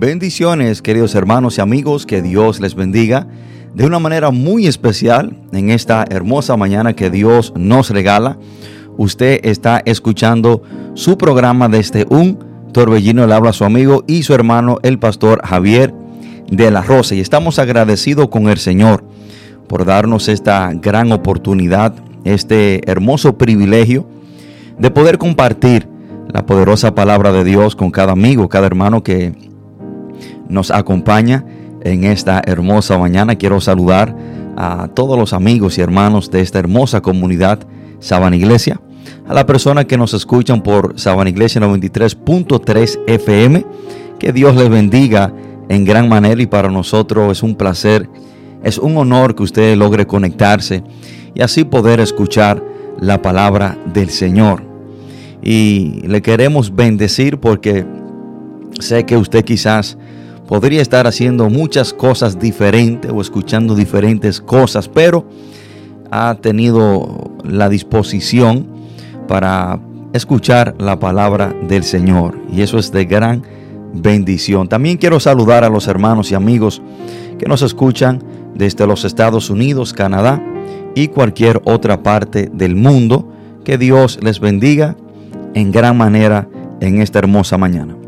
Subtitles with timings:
[0.00, 3.26] Bendiciones, queridos hermanos y amigos, que Dios les bendiga
[3.74, 8.38] de una manera muy especial en esta hermosa mañana que Dios nos regala.
[8.96, 10.62] Usted está escuchando
[10.94, 12.38] su programa desde un
[12.72, 15.92] torbellino, le habla a su amigo y su hermano, el pastor Javier
[16.50, 17.14] de la Rosa.
[17.14, 19.04] Y estamos agradecidos con el Señor
[19.68, 21.92] por darnos esta gran oportunidad,
[22.24, 24.08] este hermoso privilegio
[24.78, 25.86] de poder compartir
[26.32, 29.49] la poderosa palabra de Dios con cada amigo, cada hermano que
[30.50, 31.44] nos acompaña
[31.82, 33.36] en esta hermosa mañana.
[33.36, 34.14] Quiero saludar
[34.56, 37.60] a todos los amigos y hermanos de esta hermosa comunidad
[38.00, 38.80] Saban Iglesia,
[39.26, 43.64] a la persona que nos escuchan por Saban Iglesia 93.3 FM.
[44.18, 45.32] Que Dios les bendiga
[45.68, 48.08] en gran manera y para nosotros es un placer,
[48.62, 50.82] es un honor que usted logre conectarse
[51.34, 52.62] y así poder escuchar
[52.98, 54.62] la palabra del Señor.
[55.42, 57.86] Y le queremos bendecir porque
[58.78, 59.96] sé que usted quizás
[60.50, 65.24] podría estar haciendo muchas cosas diferentes o escuchando diferentes cosas, pero
[66.10, 68.66] ha tenido la disposición
[69.28, 69.78] para
[70.12, 73.44] escuchar la palabra del Señor y eso es de gran
[73.94, 74.68] bendición.
[74.68, 76.82] También quiero saludar a los hermanos y amigos
[77.38, 78.20] que nos escuchan
[78.56, 80.42] desde los Estados Unidos, Canadá
[80.96, 83.32] y cualquier otra parte del mundo.
[83.64, 84.96] Que Dios les bendiga
[85.54, 86.48] en gran manera
[86.80, 87.99] en esta hermosa mañana.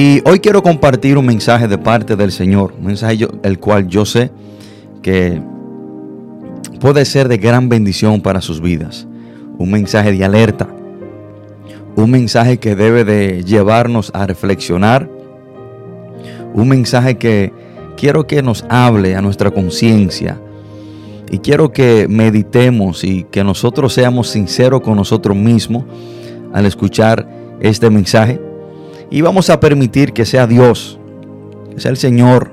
[0.00, 4.04] Y hoy quiero compartir un mensaje de parte del Señor, un mensaje el cual yo
[4.04, 4.30] sé
[5.02, 5.42] que
[6.78, 9.08] puede ser de gran bendición para sus vidas,
[9.58, 10.68] un mensaje de alerta,
[11.96, 15.10] un mensaje que debe de llevarnos a reflexionar,
[16.54, 17.52] un mensaje que
[17.96, 20.40] quiero que nos hable a nuestra conciencia.
[21.28, 25.86] Y quiero que meditemos y que nosotros seamos sinceros con nosotros mismos
[26.52, 27.28] al escuchar
[27.60, 28.40] este mensaje
[29.10, 30.98] y vamos a permitir que sea Dios,
[31.72, 32.50] que sea el Señor,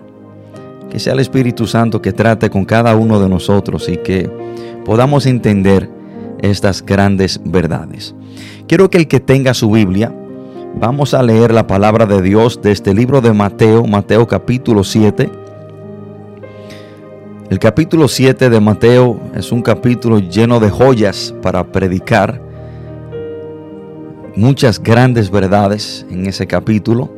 [0.90, 4.30] que sea el Espíritu Santo que trate con cada uno de nosotros y que
[4.86, 5.90] podamos entender
[6.42, 8.16] estas grandes verdades.
[8.68, 10.14] Quiero que el que tenga su Biblia,
[10.80, 15.30] vamos a leer la palabra de Dios de este libro de Mateo, Mateo capítulo 7.
[17.50, 22.45] El capítulo 7 de Mateo es un capítulo lleno de joyas para predicar
[24.36, 27.10] muchas grandes verdades en ese capítulo.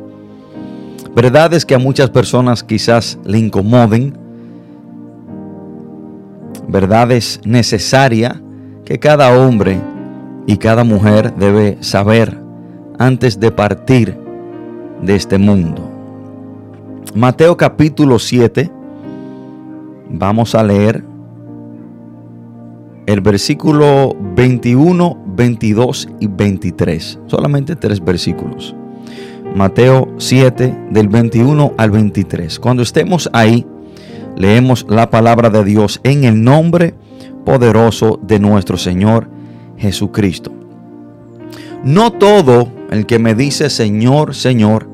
[1.14, 4.16] Verdades que a muchas personas quizás le incomoden.
[6.68, 8.36] Verdades necesarias
[8.84, 9.80] que cada hombre
[10.46, 12.38] y cada mujer debe saber
[12.98, 14.16] antes de partir
[15.02, 15.82] de este mundo.
[17.14, 18.70] Mateo capítulo 7,
[20.10, 21.04] vamos a leer
[23.08, 27.18] el versículo 21, 22 y 23.
[27.26, 28.76] Solamente tres versículos.
[29.56, 32.58] Mateo 7 del 21 al 23.
[32.58, 33.64] Cuando estemos ahí,
[34.36, 36.94] leemos la palabra de Dios en el nombre
[37.46, 39.30] poderoso de nuestro Señor
[39.78, 40.52] Jesucristo.
[41.82, 44.86] No todo el que me dice Señor, Señor,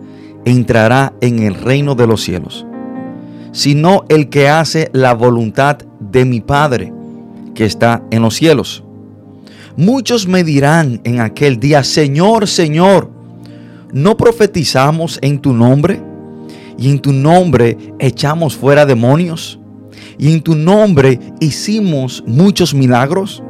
[0.45, 2.65] entrará en el reino de los cielos,
[3.51, 6.94] sino el que hace la voluntad de mi Padre
[7.55, 8.85] que está en los cielos.
[9.77, 13.11] Muchos me dirán en aquel día, Señor, Señor,
[13.93, 16.01] ¿no profetizamos en tu nombre?
[16.79, 19.59] Y en tu nombre echamos fuera demonios.
[20.19, 23.43] Y en tu nombre hicimos muchos milagros.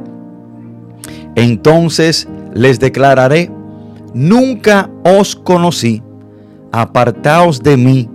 [1.35, 3.51] Entonces les declararé,
[4.13, 6.01] nunca os conocí,
[6.71, 8.09] apartaos de mí,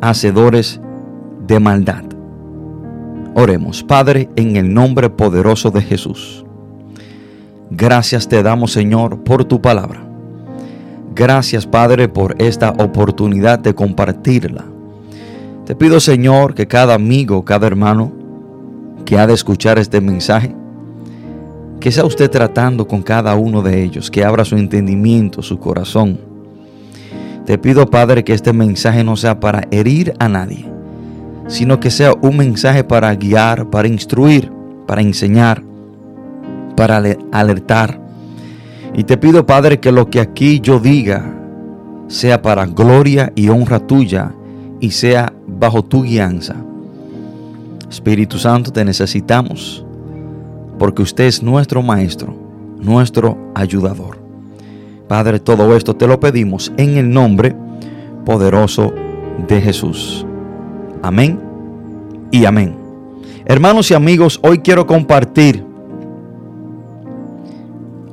[0.00, 0.80] hacedores
[1.46, 2.03] de maldad.
[3.34, 6.44] Oremos, Padre, en el nombre poderoso de Jesús.
[7.70, 10.06] Gracias te damos, Señor, por tu palabra.
[11.16, 14.64] Gracias, Padre, por esta oportunidad de compartirla.
[15.66, 18.12] Te pido, Señor, que cada amigo, cada hermano
[19.04, 20.54] que ha de escuchar este mensaje,
[21.80, 26.20] que sea usted tratando con cada uno de ellos, que abra su entendimiento, su corazón.
[27.46, 30.66] Te pido, Padre, que este mensaje no sea para herir a nadie,
[31.46, 34.50] sino que sea un mensaje para guiar, para instruir,
[34.86, 35.62] para enseñar,
[36.76, 37.02] para
[37.32, 38.00] alertar.
[38.94, 41.34] Y te pido, Padre, que lo que aquí yo diga
[42.08, 44.32] sea para gloria y honra tuya
[44.80, 46.56] y sea bajo tu guianza.
[47.88, 49.84] Espíritu Santo, te necesitamos
[50.78, 52.34] porque usted es nuestro Maestro,
[52.80, 54.18] nuestro ayudador.
[55.08, 57.54] Padre, todo esto te lo pedimos en el nombre
[58.24, 58.92] poderoso
[59.46, 60.26] de Jesús.
[61.04, 61.38] Amén
[62.30, 62.74] y amén.
[63.44, 65.62] Hermanos y amigos, hoy quiero compartir,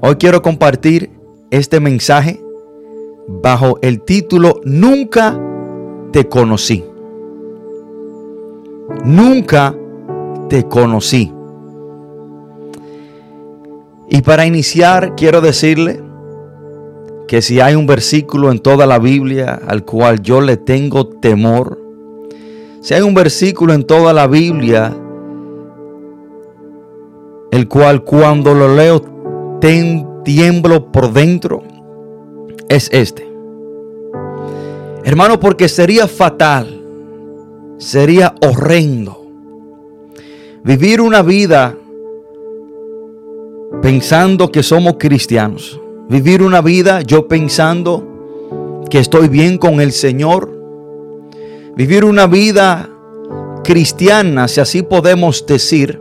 [0.01, 1.09] hoy quiero compartir
[1.51, 2.41] este mensaje
[3.41, 5.39] bajo el título Nunca
[6.11, 6.83] te conocí.
[9.05, 9.73] Nunca
[10.49, 11.31] te conocí.
[14.09, 16.03] Y para iniciar, quiero decirle
[17.29, 21.80] que si hay un versículo en toda la Biblia al cual yo le tengo temor,
[22.81, 24.93] si hay un versículo en toda la Biblia
[27.51, 29.01] el cual cuando lo leo
[29.59, 31.63] tiemblo por dentro,
[32.69, 33.29] es este.
[35.03, 36.81] Hermano, porque sería fatal,
[37.77, 39.21] sería horrendo
[40.63, 41.75] vivir una vida
[43.81, 45.79] pensando que somos cristianos.
[46.07, 48.07] Vivir una vida yo pensando
[48.89, 50.60] que estoy bien con el Señor.
[51.75, 52.89] Vivir una vida
[53.63, 55.99] cristiana, si así podemos decir.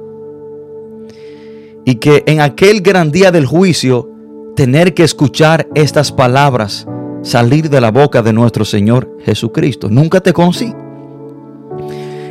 [1.85, 4.11] Y que en aquel gran día del juicio
[4.57, 6.87] tener que escuchar estas palabras
[7.23, 9.89] salir de la boca de nuestro Señor Jesucristo.
[9.89, 10.75] Nunca te conocí.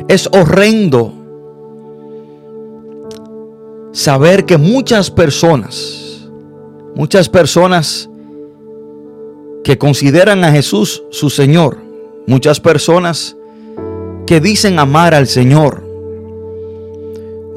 [0.08, 1.12] Es horrendo
[3.92, 6.28] saber que muchas personas,
[6.94, 8.08] muchas personas
[9.62, 11.78] que consideran a Jesús su Señor,
[12.30, 13.36] muchas personas
[14.24, 15.82] que dicen amar al Señor,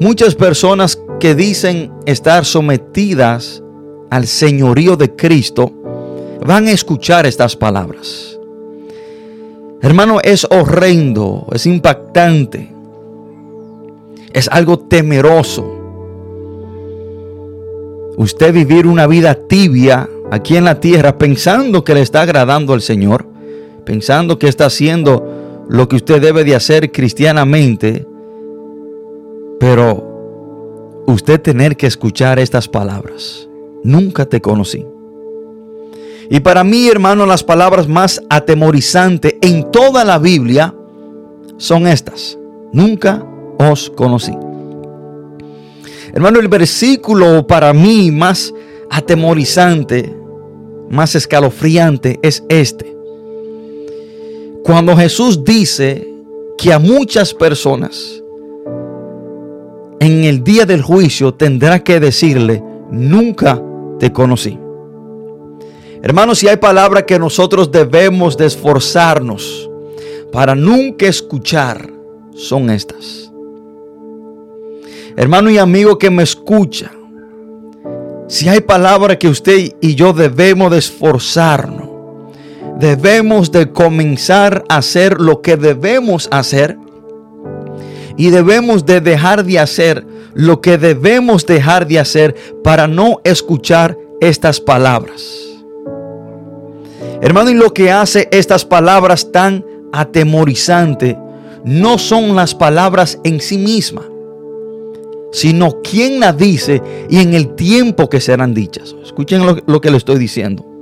[0.00, 3.62] muchas personas que dicen estar sometidas
[4.10, 5.70] al señorío de Cristo,
[6.44, 8.36] van a escuchar estas palabras.
[9.80, 12.74] Hermano, es horrendo, es impactante,
[14.32, 15.70] es algo temeroso.
[18.16, 22.82] Usted vivir una vida tibia aquí en la tierra pensando que le está agradando al
[22.82, 23.33] Señor,
[23.84, 28.06] pensando que está haciendo lo que usted debe de hacer cristianamente,
[29.60, 33.48] pero usted tener que escuchar estas palabras.
[33.82, 34.84] Nunca te conocí.
[36.30, 40.74] Y para mí, hermano, las palabras más atemorizantes en toda la Biblia
[41.58, 42.38] son estas.
[42.72, 43.24] Nunca
[43.58, 44.32] os conocí.
[46.12, 48.54] Hermano, el versículo para mí más
[48.90, 50.14] atemorizante,
[50.88, 52.93] más escalofriante es este.
[54.64, 56.08] Cuando Jesús dice
[56.56, 58.22] que a muchas personas
[60.00, 63.62] en el día del juicio tendrá que decirle, nunca
[63.98, 64.58] te conocí.
[66.02, 69.68] Hermanos, si hay palabras que nosotros debemos de esforzarnos
[70.32, 71.86] para nunca escuchar,
[72.34, 73.30] son estas.
[75.14, 76.90] Hermano y amigo que me escucha,
[78.28, 81.93] si hay palabras que usted y yo debemos de esforzarnos,
[82.78, 86.76] debemos de comenzar a hacer lo que debemos hacer
[88.16, 93.96] y debemos de dejar de hacer lo que debemos dejar de hacer para no escuchar
[94.20, 95.44] estas palabras.
[97.22, 101.16] Hermano, y lo que hace estas palabras tan atemorizantes
[101.64, 104.04] no son las palabras en sí mismas,
[105.32, 108.94] sino quién la dice y en el tiempo que serán dichas.
[109.02, 110.73] Escuchen lo, que le estoy diciendo.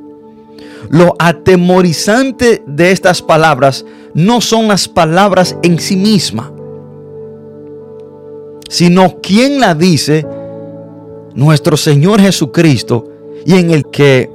[0.89, 3.85] Lo atemorizante de estas palabras
[4.15, 6.51] no son las palabras en sí mismas,
[8.69, 10.27] sino quién la dice,
[11.35, 13.09] nuestro Señor Jesucristo,
[13.45, 14.31] y en el que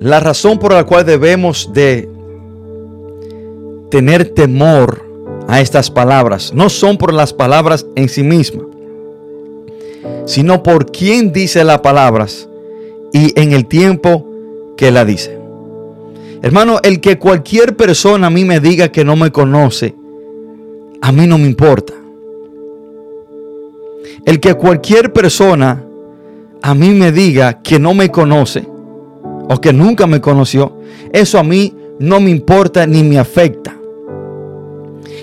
[0.00, 2.08] la razón por la cual debemos de
[3.90, 5.04] tener temor
[5.48, 8.66] a estas palabras no son por las palabras en sí mismas,
[10.26, 12.48] sino por quien dice las palabras
[13.12, 14.26] y en el tiempo
[14.76, 15.38] que la dice.
[16.42, 19.94] Hermano, el que cualquier persona a mí me diga que no me conoce,
[21.00, 21.94] a mí no me importa.
[24.24, 25.84] El que cualquier persona
[26.62, 28.66] a mí me diga que no me conoce
[29.48, 30.78] o que nunca me conoció,
[31.12, 33.76] eso a mí no me importa ni me afecta.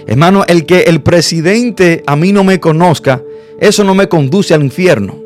[0.06, 3.22] Hermano, el que el presidente a mí no me conozca,
[3.60, 5.23] eso no me conduce al infierno.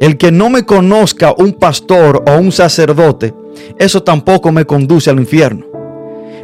[0.00, 3.34] El que no me conozca un pastor o un sacerdote,
[3.78, 5.66] eso tampoco me conduce al infierno.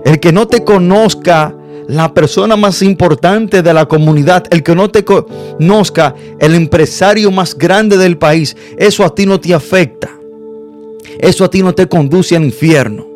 [0.05, 1.55] El que no te conozca
[1.87, 7.57] la persona más importante de la comunidad, el que no te conozca el empresario más
[7.57, 10.11] grande del país, eso a ti no te afecta.
[11.19, 13.07] Eso a ti no te conduce al infierno.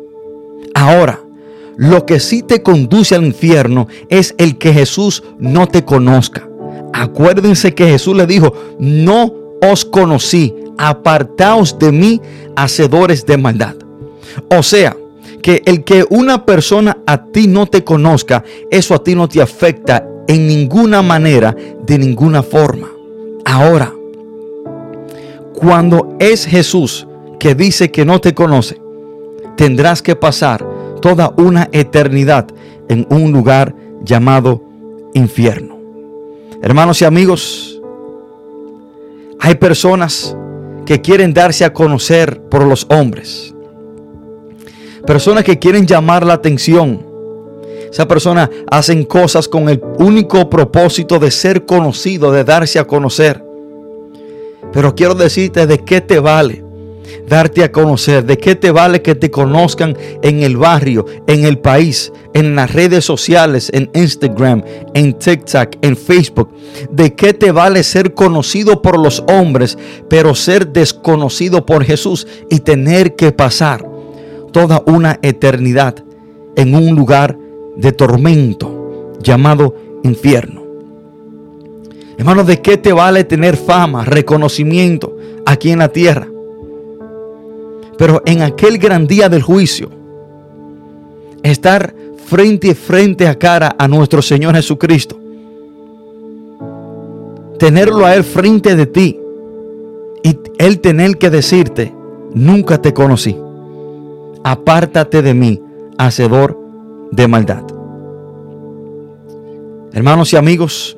[0.73, 1.19] Ahora,
[1.77, 6.47] lo que sí te conduce al infierno es el que Jesús no te conozca.
[6.93, 12.21] Acuérdense que Jesús le dijo, no os conocí, apartaos de mí,
[12.55, 13.75] hacedores de maldad.
[14.49, 14.95] O sea,
[15.41, 19.41] que el que una persona a ti no te conozca, eso a ti no te
[19.41, 22.89] afecta en ninguna manera, de ninguna forma.
[23.45, 23.93] Ahora,
[25.53, 27.07] cuando es Jesús
[27.39, 28.79] que dice que no te conoce,
[29.55, 30.67] tendrás que pasar
[31.01, 32.47] toda una eternidad
[32.89, 34.63] en un lugar llamado
[35.13, 35.77] infierno.
[36.61, 37.76] Hermanos y amigos,
[39.39, 40.35] hay personas
[40.85, 43.53] que quieren darse a conocer por los hombres.
[45.05, 47.05] Personas que quieren llamar la atención.
[47.91, 53.43] Esa persona hacen cosas con el único propósito de ser conocido, de darse a conocer.
[54.73, 56.66] Pero quiero decirte de qué te vale
[57.27, 58.25] darte a conocer.
[58.25, 62.73] ¿De qué te vale que te conozcan en el barrio, en el país, en las
[62.73, 66.49] redes sociales, en Instagram, en TikTok, en Facebook?
[66.91, 69.77] ¿De qué te vale ser conocido por los hombres,
[70.09, 73.87] pero ser desconocido por Jesús y tener que pasar
[74.51, 75.95] toda una eternidad
[76.55, 77.37] en un lugar
[77.75, 80.63] de tormento llamado infierno?
[82.17, 86.27] Hermano, ¿de qué te vale tener fama, reconocimiento aquí en la tierra?
[87.97, 89.89] Pero en aquel gran día del juicio,
[91.43, 91.93] estar
[92.25, 95.17] frente a frente a cara a nuestro Señor Jesucristo,
[97.57, 99.19] tenerlo a Él frente de ti
[100.23, 101.93] y Él tener que decirte,
[102.33, 103.35] nunca te conocí,
[104.43, 105.61] apártate de mí,
[105.97, 106.59] hacedor
[107.11, 107.63] de maldad.
[109.93, 110.97] Hermanos y amigos,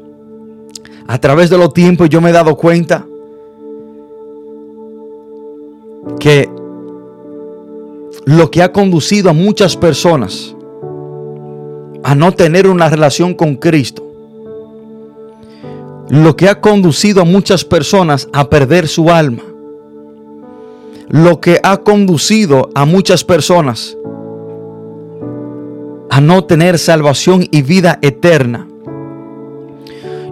[1.08, 3.06] a través de los tiempos yo me he dado cuenta
[6.20, 6.50] que
[8.30, 10.56] lo que ha conducido a muchas personas
[12.04, 14.06] a no tener una relación con Cristo.
[16.10, 19.42] Lo que ha conducido a muchas personas a perder su alma.
[21.08, 23.98] Lo que ha conducido a muchas personas
[26.12, 28.68] a no tener salvación y vida eterna.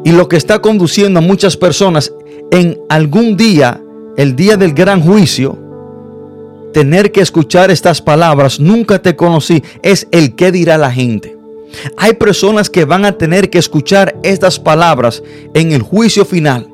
[0.04, 2.14] Y lo que está conduciendo a muchas personas
[2.52, 3.82] en algún día,
[4.18, 5.67] el día del gran juicio,
[6.74, 11.38] tener que escuchar estas palabras, nunca te conocí, es el que dirá la gente.
[11.98, 16.68] Hay personas que van a tener que escuchar estas palabras en el juicio final.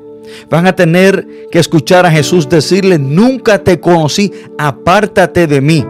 [0.50, 5.84] Van a tener que escuchar a Jesús decirle, nunca te conocí, apártate de mí.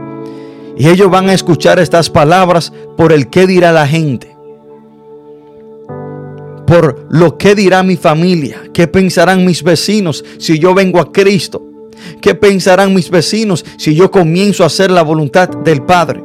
[0.76, 4.34] Y ellos van a escuchar estas palabras por el que dirá la gente.
[6.66, 11.73] Por lo que dirá mi familia, qué pensarán mis vecinos si yo vengo a Cristo.
[12.20, 16.22] ¿Qué pensarán mis vecinos si yo comienzo a hacer la voluntad del Padre?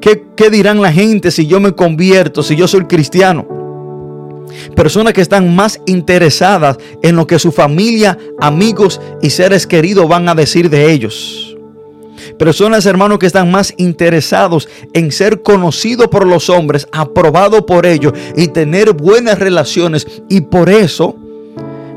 [0.00, 3.46] ¿Qué, ¿Qué, dirán la gente si yo me convierto, si yo soy cristiano?
[4.74, 10.28] Personas que están más interesadas en lo que su familia, amigos y seres queridos van
[10.28, 11.56] a decir de ellos.
[12.38, 18.12] Personas, hermanos, que están más interesados en ser conocidos por los hombres, aprobado por ellos
[18.36, 20.06] y tener buenas relaciones.
[20.28, 21.16] Y por eso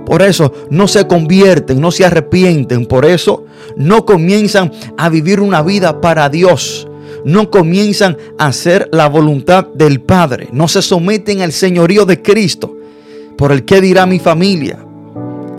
[0.06, 2.86] por eso no se convierten, no se arrepienten.
[2.86, 3.46] Por eso
[3.78, 6.88] no comienzan a vivir una vida para Dios.
[7.26, 10.50] No comienzan a hacer la voluntad del Padre.
[10.52, 12.78] No se someten al señorío de Cristo.
[13.38, 14.86] por el qué dirá mi familia,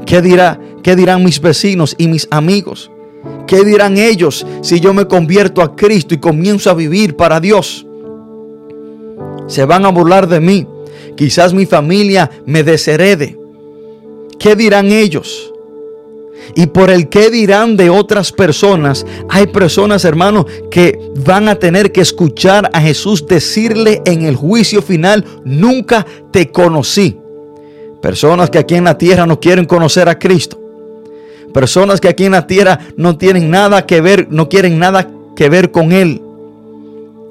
[0.06, 2.88] qué dirá, qué dirán mis vecinos y mis amigos,
[3.48, 7.84] qué dirán ellos si yo me convierto a Cristo y comienzo a vivir para Dios.
[9.48, 10.68] Se van a burlar de mí.
[11.16, 13.43] Quizás mi familia me desherede.
[14.44, 15.54] ¿Qué dirán ellos?
[16.54, 21.92] Y por el qué dirán de otras personas, hay personas, hermanos, que van a tener
[21.92, 27.18] que escuchar a Jesús decirle en el juicio final, nunca te conocí.
[28.02, 30.60] Personas que aquí en la tierra no quieren conocer a Cristo.
[31.54, 35.48] Personas que aquí en la tierra no tienen nada que ver, no quieren nada que
[35.48, 36.20] ver con Él.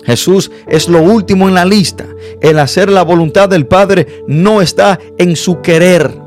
[0.04, 2.08] Jesús es lo último en la lista.
[2.42, 6.23] El hacer la voluntad del Padre no está en su querer.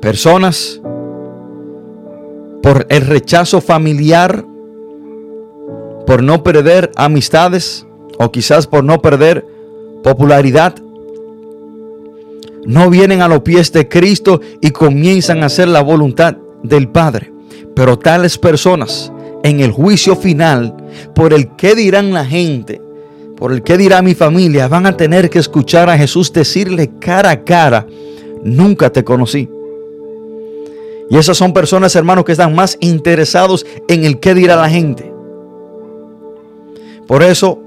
[0.00, 0.80] Personas
[2.62, 4.44] por el rechazo familiar,
[6.06, 7.86] por no perder amistades
[8.18, 9.46] o quizás por no perder
[10.02, 10.74] popularidad,
[12.66, 17.32] no vienen a los pies de Cristo y comienzan a hacer la voluntad del Padre.
[17.74, 19.12] Pero tales personas
[19.42, 20.74] en el juicio final,
[21.14, 22.80] por el que dirán la gente,
[23.36, 27.30] por el que dirá mi familia, van a tener que escuchar a Jesús decirle cara
[27.30, 27.86] a cara,
[28.42, 29.48] nunca te conocí.
[31.10, 35.12] Y esas son personas, hermanos, que están más interesados en el qué dirá la gente.
[37.08, 37.58] Por eso,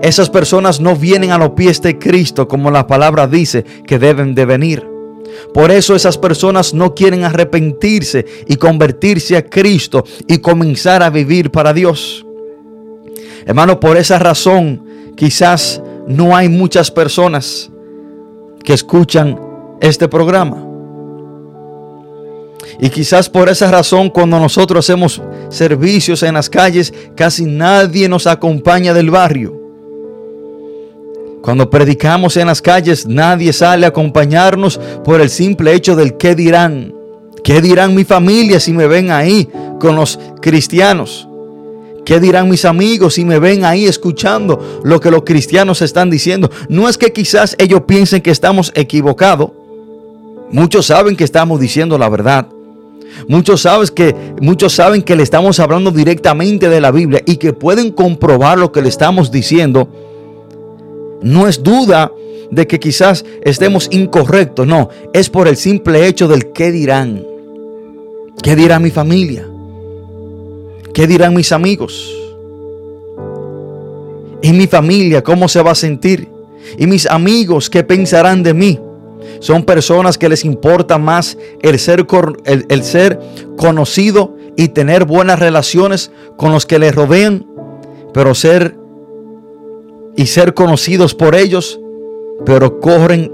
[0.00, 4.36] esas personas no vienen a los pies de Cristo como la palabra dice que deben
[4.36, 4.86] de venir.
[5.52, 11.50] Por eso esas personas no quieren arrepentirse y convertirse a Cristo y comenzar a vivir
[11.50, 12.24] para Dios.
[13.44, 14.84] Hermano, por esa razón
[15.16, 17.70] quizás no hay muchas personas
[18.62, 19.38] que escuchan
[19.80, 20.71] este programa.
[22.80, 28.26] Y quizás por esa razón cuando nosotros hacemos servicios en las calles, casi nadie nos
[28.26, 29.62] acompaña del barrio.
[31.42, 36.34] Cuando predicamos en las calles, nadie sale a acompañarnos por el simple hecho del qué
[36.34, 36.94] dirán.
[37.42, 39.48] ¿Qué dirán mi familia si me ven ahí
[39.80, 41.28] con los cristianos?
[42.04, 46.48] ¿Qué dirán mis amigos si me ven ahí escuchando lo que los cristianos están diciendo?
[46.68, 49.50] No es que quizás ellos piensen que estamos equivocados.
[50.52, 52.46] Muchos saben que estamos diciendo la verdad.
[53.28, 57.90] Muchos, que, muchos saben que le estamos hablando directamente de la Biblia y que pueden
[57.90, 59.88] comprobar lo que le estamos diciendo.
[61.22, 62.12] No es duda
[62.50, 67.24] de que quizás estemos incorrectos, no, es por el simple hecho del qué dirán.
[68.42, 69.48] ¿Qué dirá mi familia?
[70.92, 72.14] ¿Qué dirán mis amigos?
[74.42, 76.28] ¿Y mi familia cómo se va a sentir?
[76.76, 78.78] ¿Y mis amigos qué pensarán de mí?
[79.42, 82.06] Son personas que les importa más el ser,
[82.44, 83.18] el, ser
[83.58, 87.44] conocido y tener buenas relaciones con los que les rodean,
[88.14, 88.76] pero ser
[90.14, 91.80] y ser conocidos por ellos,
[92.46, 93.32] pero corren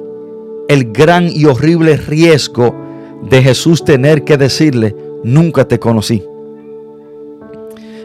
[0.71, 2.75] el gran y horrible riesgo
[3.29, 6.25] de Jesús tener que decirle, nunca te conocí.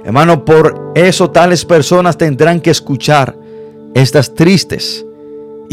[0.03, 3.37] Hermano, por eso tales personas tendrán que escuchar
[3.93, 5.05] estas tristes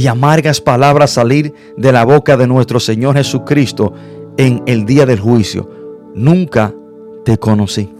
[0.00, 3.92] y amargas palabras salir de la boca de nuestro Señor Jesucristo
[4.38, 5.68] en el día del juicio.
[6.14, 6.74] Nunca
[7.22, 7.92] te conocí.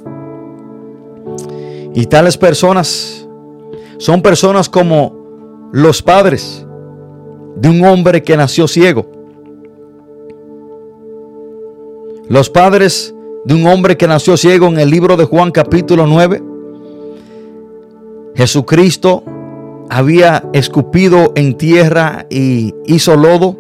[1.94, 3.28] Y tales personas
[3.98, 6.66] son personas como los padres
[7.56, 9.06] de un hombre que nació ciego.
[12.30, 16.42] Los padres de un hombre que nació ciego en el libro de Juan capítulo 9.
[18.36, 19.22] Jesucristo
[19.90, 23.58] había escupido en tierra y hizo lodo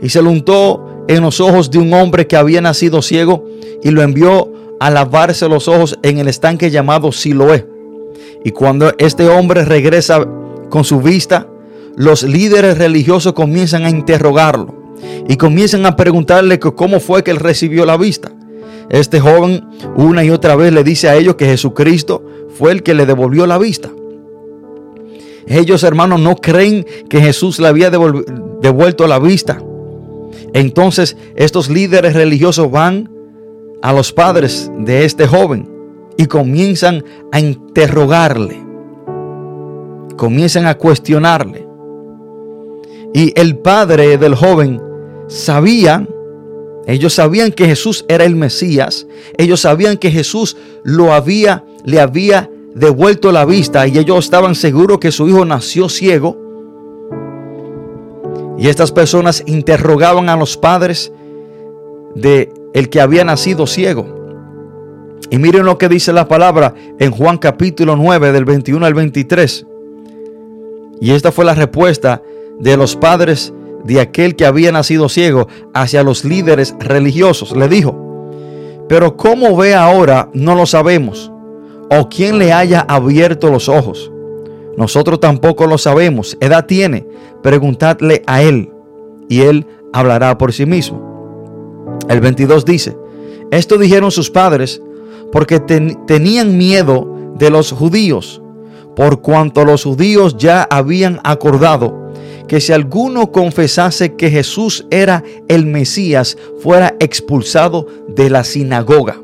[0.00, 3.44] y se lo untó en los ojos de un hombre que había nacido ciego
[3.82, 7.66] y lo envió a lavarse los ojos en el estanque llamado Siloé.
[8.44, 10.26] Y cuando este hombre regresa
[10.70, 11.46] con su vista,
[11.96, 14.74] los líderes religiosos comienzan a interrogarlo
[15.28, 18.32] y comienzan a preguntarle cómo fue que él recibió la vista.
[18.88, 22.24] Este joven una y otra vez le dice a ellos que Jesucristo
[22.56, 23.90] fue el que le devolvió la vista.
[25.48, 29.62] Ellos, hermanos, no creen que Jesús le había devuelto la vista.
[30.52, 33.10] Entonces, estos líderes religiosos van
[33.82, 35.68] a los padres de este joven
[36.18, 38.62] y comienzan a interrogarle.
[40.16, 41.66] Comienzan a cuestionarle.
[43.14, 44.82] Y el padre del joven
[45.28, 46.06] sabía,
[46.86, 49.06] ellos sabían que Jesús era el Mesías,
[49.38, 54.98] ellos sabían que Jesús lo había, le había devuelto la vista y ellos estaban seguros
[54.98, 56.36] que su hijo nació ciego.
[58.58, 61.12] Y estas personas interrogaban a los padres
[62.14, 64.18] de el que había nacido ciego.
[65.30, 69.66] Y miren lo que dice la palabra en Juan capítulo 9 del 21 al 23.
[71.00, 72.22] Y esta fue la respuesta
[72.58, 73.52] de los padres
[73.84, 77.56] de aquel que había nacido ciego hacia los líderes religiosos.
[77.56, 77.96] Le dijo,
[78.88, 81.30] pero cómo ve ahora no lo sabemos,
[81.90, 84.10] o quién le haya abierto los ojos.
[84.76, 86.36] Nosotros tampoco lo sabemos.
[86.40, 87.06] Edad tiene,
[87.42, 88.70] preguntadle a él,
[89.28, 91.98] y él hablará por sí mismo.
[92.08, 92.96] El 22 dice,
[93.50, 94.82] esto dijeron sus padres
[95.32, 97.06] porque tenían miedo
[97.38, 98.40] de los judíos,
[98.96, 102.08] por cuanto los judíos ya habían acordado
[102.48, 109.20] que si alguno confesase que Jesús era el Mesías, fuera expulsado de la sinagoga.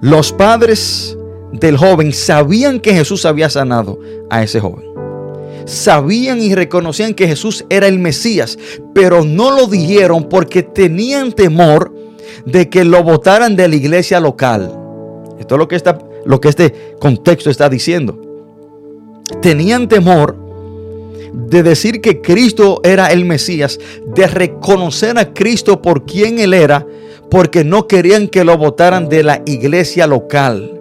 [0.00, 1.16] Los padres
[1.52, 3.98] del joven sabían que Jesús había sanado
[4.30, 4.86] a ese joven.
[5.66, 8.58] Sabían y reconocían que Jesús era el Mesías,
[8.94, 11.94] pero no lo dijeron porque tenían temor
[12.46, 14.74] de que lo votaran de la iglesia local.
[15.38, 18.18] Esto es lo que, está, lo que este contexto está diciendo.
[19.42, 20.36] Tenían temor
[21.32, 26.86] de decir que Cristo era el Mesías, de reconocer a Cristo por quien Él era,
[27.30, 30.80] porque no querían que lo votaran de la iglesia local.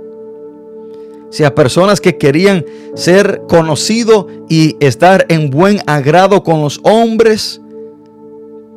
[1.29, 7.61] O sea, personas que querían ser conocidos y estar en buen agrado con los hombres,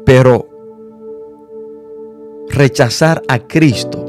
[0.05, 0.49] pero
[2.51, 4.05] rechazar a Cristo.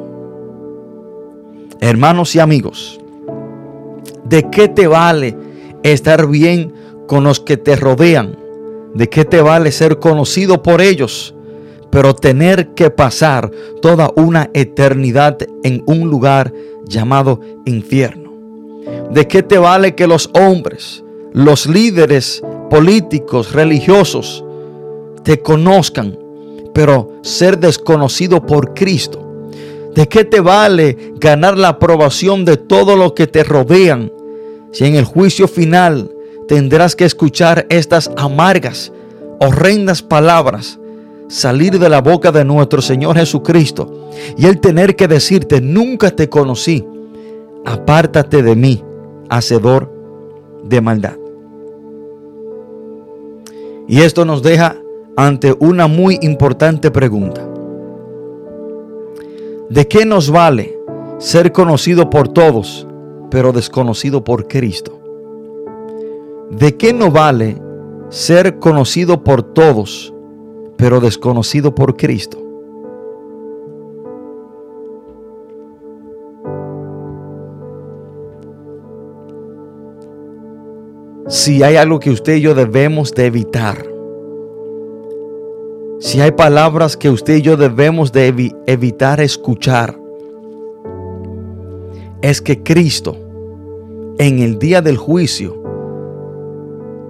[1.80, 3.00] Hermanos y amigos,
[4.26, 5.38] ¿de qué te vale
[5.84, 6.74] estar bien
[7.08, 8.38] con los que te rodean?
[8.94, 11.33] ¿De qué te vale ser conocido por ellos?
[11.94, 16.52] Pero tener que pasar toda una eternidad en un lugar
[16.88, 18.34] llamado infierno.
[19.12, 21.04] ¿De qué te vale que los hombres,
[21.34, 24.44] los líderes políticos, religiosos,
[25.24, 26.18] te conozcan,
[26.74, 29.20] pero ser desconocido por Cristo?
[29.94, 34.12] ¿De qué te vale ganar la aprobación de todo lo que te rodean
[34.72, 36.10] si en el juicio final
[36.48, 38.92] tendrás que escuchar estas amargas,
[39.40, 40.80] horrendas palabras
[41.34, 46.30] salir de la boca de nuestro Señor Jesucristo y Él tener que decirte, nunca te
[46.30, 46.86] conocí,
[47.66, 48.84] apártate de mí,
[49.30, 49.92] hacedor
[50.64, 51.18] de maldad.
[53.88, 54.78] Y esto nos deja
[55.18, 57.44] ante una muy importante pregunta.
[59.70, 60.78] ¿De qué nos vale
[61.18, 62.88] ser conocido por todos,
[63.32, 65.00] pero desconocido por Cristo?
[66.52, 67.60] ¿De qué no vale
[68.10, 70.13] ser conocido por todos,
[70.84, 72.38] pero desconocido por Cristo?
[81.30, 83.78] Si hay algo que usted y yo debemos de evitar,
[86.02, 89.98] si hay palabras que usted y yo debemos de evitar escuchar,
[92.22, 93.16] es que Cristo
[94.20, 95.64] en el día del juicio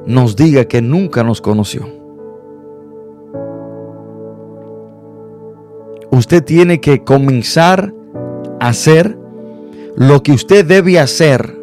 [0.06, 1.93] nos diga que nunca nos conoció.
[6.14, 7.92] Usted tiene que comenzar
[8.60, 9.18] a hacer
[9.96, 11.58] lo que usted debe hacer.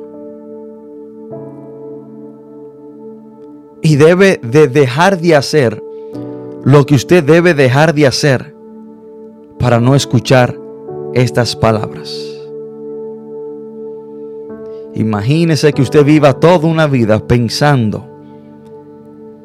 [3.80, 5.80] Y debe de dejar de hacer
[6.64, 8.52] lo que usted debe dejar de hacer
[9.60, 10.58] para no escuchar
[11.14, 12.12] estas palabras.
[14.94, 18.04] Imagínese que usted viva toda una vida pensando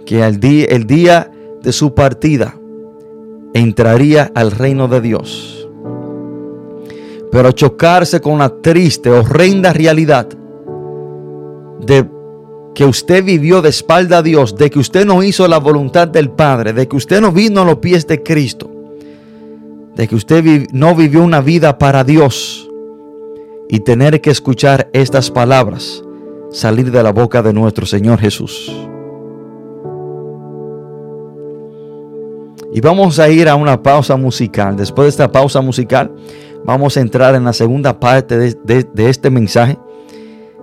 [0.04, 2.56] que el día, el día de su partida
[3.56, 5.68] entraría al reino de Dios.
[7.32, 10.28] Pero chocarse con la triste, horrenda realidad
[11.80, 12.06] de
[12.76, 16.32] que usted vivió de espalda a Dios, de que usted no hizo la voluntad del
[16.32, 18.70] Padre, de que usted no vino a los pies de Cristo,
[19.96, 22.70] de que usted no vivió una vida para Dios
[23.70, 26.04] y tener que escuchar estas palabras
[26.52, 28.70] salir de la boca de nuestro Señor Jesús.
[32.76, 34.76] Y vamos a ir a una pausa musical.
[34.76, 36.12] Después de esta pausa musical,
[36.66, 39.78] vamos a entrar en la segunda parte de, este mensaje,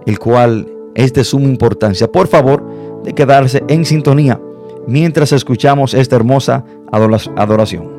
[0.05, 2.13] el cual es de suma importancia.
[2.13, 2.63] Por favor,
[3.03, 4.39] de quedarse en sintonía
[4.87, 7.92] mientras escuchamos esta hermosa adoración.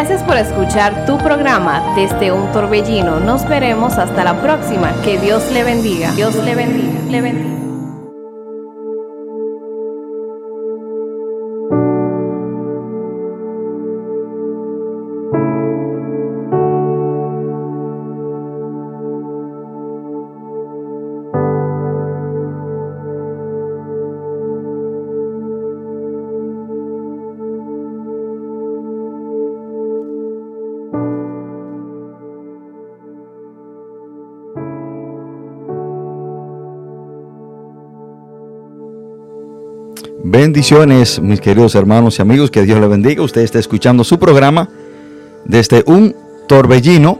[0.00, 3.18] Gracias por escuchar tu programa desde un torbellino.
[3.18, 4.92] Nos veremos hasta la próxima.
[5.02, 6.12] Que Dios le bendiga.
[6.12, 7.00] Dios le bendiga.
[7.10, 7.67] Le bendiga.
[40.30, 43.22] Bendiciones, mis queridos hermanos y amigos, que Dios le bendiga.
[43.22, 44.68] Usted está escuchando su programa
[45.46, 46.14] desde un
[46.46, 47.18] torbellino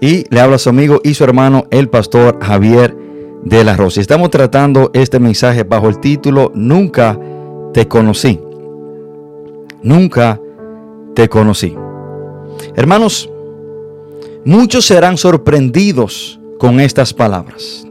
[0.00, 2.96] y le habla su amigo y su hermano, el pastor Javier
[3.42, 4.00] de la Rosa.
[4.00, 7.18] Estamos tratando este mensaje bajo el título Nunca
[7.74, 8.38] te conocí.
[9.82, 10.40] Nunca
[11.16, 11.76] te conocí.
[12.76, 13.28] Hermanos,
[14.44, 17.84] muchos serán sorprendidos con estas palabras.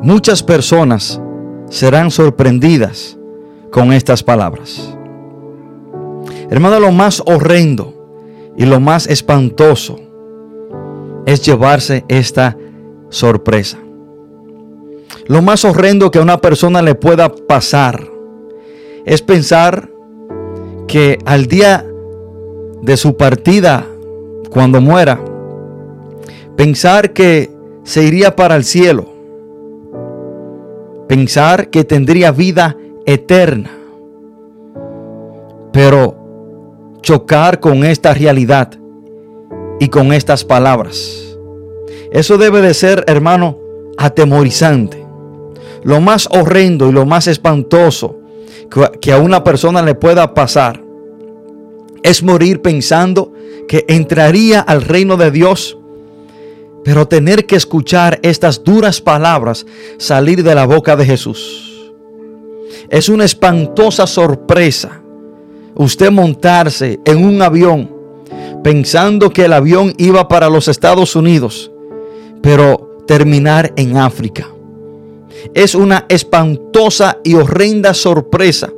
[0.00, 1.20] Muchas personas
[1.68, 3.16] serán sorprendidas
[3.70, 4.94] con estas palabras.
[6.50, 9.98] Hermano, lo más horrendo y lo más espantoso
[11.26, 12.56] es llevarse esta
[13.10, 13.78] sorpresa.
[15.26, 18.08] Lo más horrendo que a una persona le pueda pasar
[19.04, 19.90] es pensar
[20.86, 21.84] que al día
[22.82, 23.86] de su partida,
[24.50, 25.20] cuando muera,
[26.56, 27.50] pensar que
[27.82, 29.15] se iría para el cielo
[31.08, 33.70] pensar que tendría vida eterna.
[35.72, 38.72] Pero chocar con esta realidad
[39.78, 41.36] y con estas palabras.
[42.12, 43.58] Eso debe de ser, hermano,
[43.98, 45.04] atemorizante.
[45.82, 48.16] Lo más horrendo y lo más espantoso
[49.00, 50.82] que a una persona le pueda pasar
[52.02, 53.32] es morir pensando
[53.68, 55.78] que entraría al reino de Dios.
[56.86, 59.66] Pero tener que escuchar estas duras palabras
[59.98, 61.92] salir de la boca de Jesús.
[62.88, 65.02] Es una espantosa sorpresa
[65.74, 67.90] usted montarse en un avión
[68.62, 71.72] pensando que el avión iba para los Estados Unidos,
[72.40, 74.48] pero terminar en África.
[75.54, 78.70] Es una espantosa y horrenda sorpresa.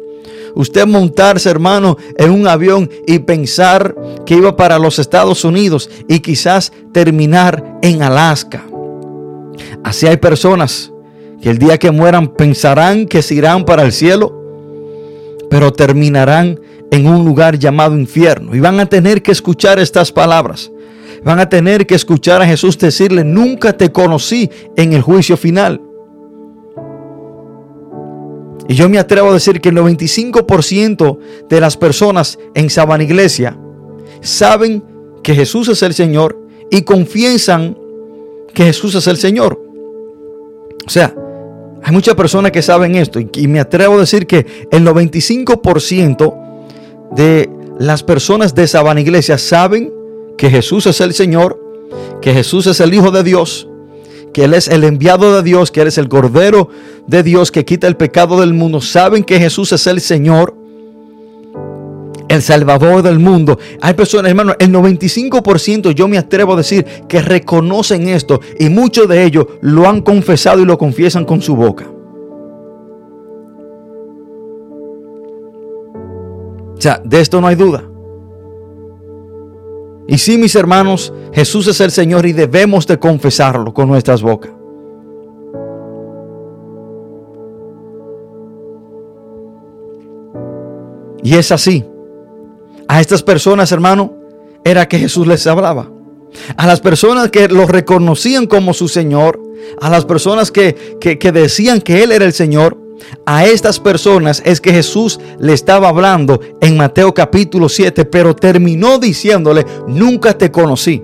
[0.59, 3.95] Usted montarse, hermano, en un avión y pensar
[4.27, 8.67] que iba para los Estados Unidos y quizás terminar en Alaska.
[9.85, 10.91] Así hay personas
[11.41, 14.35] que el día que mueran pensarán que se irán para el cielo,
[15.49, 16.59] pero terminarán
[16.91, 18.57] en un lugar llamado infierno.
[18.57, 20.73] Y van a tener que escuchar estas palabras.
[21.23, 25.81] Van a tener que escuchar a Jesús decirle, nunca te conocí en el juicio final.
[28.69, 33.59] Y yo me atrevo a decir que el 95% de las personas en Sabana Iglesia
[34.21, 34.85] saben
[35.23, 36.39] que Jesús es el Señor
[36.71, 37.79] y confiesan
[38.53, 39.59] que Jesús es el Señor.
[40.87, 41.15] O sea,
[41.83, 46.35] hay muchas personas que saben esto y me atrevo a decir que el 95%
[47.13, 49.93] de las personas de Sabana Iglesia saben
[50.37, 51.59] que Jesús es el Señor,
[52.21, 53.68] que Jesús es el Hijo de Dios,
[54.39, 56.69] que Él es el enviado de Dios, que Él es el Cordero
[57.09, 58.81] de Dios que quita el pecado del mundo.
[58.81, 60.55] Saben que Jesús es el Señor,
[62.29, 63.59] el Salvador del mundo.
[63.81, 69.09] Hay personas, hermano, el 95% yo me atrevo a decir que reconocen esto y muchos
[69.09, 71.89] de ellos lo han confesado y lo confiesan con su boca.
[76.77, 77.83] O sea, de esto no hay duda.
[80.11, 84.51] Y sí, mis hermanos, Jesús es el Señor y debemos de confesarlo con nuestras bocas.
[91.23, 91.85] Y es así.
[92.89, 94.15] A estas personas, hermano,
[94.65, 95.91] era que Jesús les hablaba.
[96.57, 99.39] A las personas que lo reconocían como su Señor,
[99.79, 102.79] a las personas que, que, que decían que Él era el Señor,
[103.27, 108.99] a estas personas es que Jesús le estaba hablando en Mateo capítulo 7, pero terminó
[108.99, 111.03] diciéndole, nunca te conocí.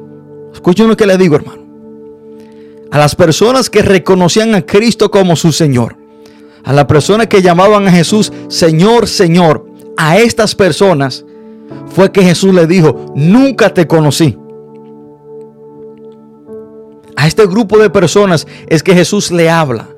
[0.53, 1.63] Escuchen lo que le digo, hermano.
[2.91, 5.97] A las personas que reconocían a Cristo como su Señor,
[6.63, 11.25] a las personas que llamaban a Jesús Señor, Señor, a estas personas
[11.89, 14.39] fue que Jesús le dijo, nunca te conocí.
[17.17, 19.94] A este grupo de personas es que Jesús le habla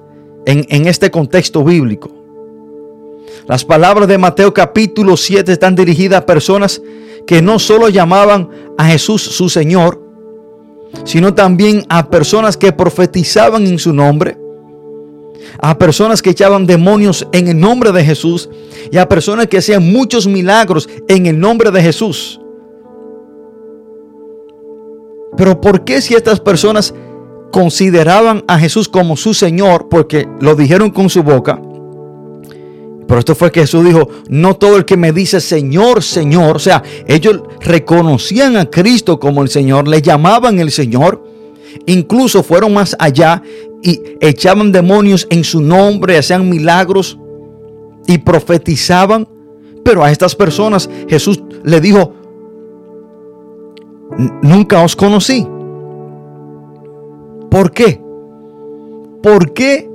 [0.46, 2.10] en, este contexto bíblico.
[3.46, 6.80] Las palabras de Mateo capítulo 7 están dirigidas a personas
[7.26, 10.00] que no solo llamaban a Jesús su Señor,
[11.04, 14.38] sino también a personas que profetizaban en su nombre,
[15.58, 18.48] a personas que echaban demonios en el nombre de Jesús
[18.90, 22.40] y a personas que hacían muchos milagros en el nombre de Jesús.
[25.36, 26.94] Pero ¿por qué si estas personas
[27.52, 31.60] consideraban a Jesús como su Señor porque lo dijeron con su boca.
[33.06, 36.58] Pero esto fue que Jesús dijo, no todo el que me dice Señor, Señor, o
[36.58, 41.24] sea, ellos reconocían a Cristo como el Señor, le llamaban el Señor,
[41.86, 43.42] incluso fueron más allá
[43.82, 47.18] y echaban demonios en su nombre, hacían milagros
[48.06, 49.28] y profetizaban.
[49.84, 52.12] Pero a estas personas Jesús le dijo,
[54.42, 55.46] nunca os conocí.
[57.56, 57.98] ¿Por qué?
[59.22, 59.90] ¿Por qué,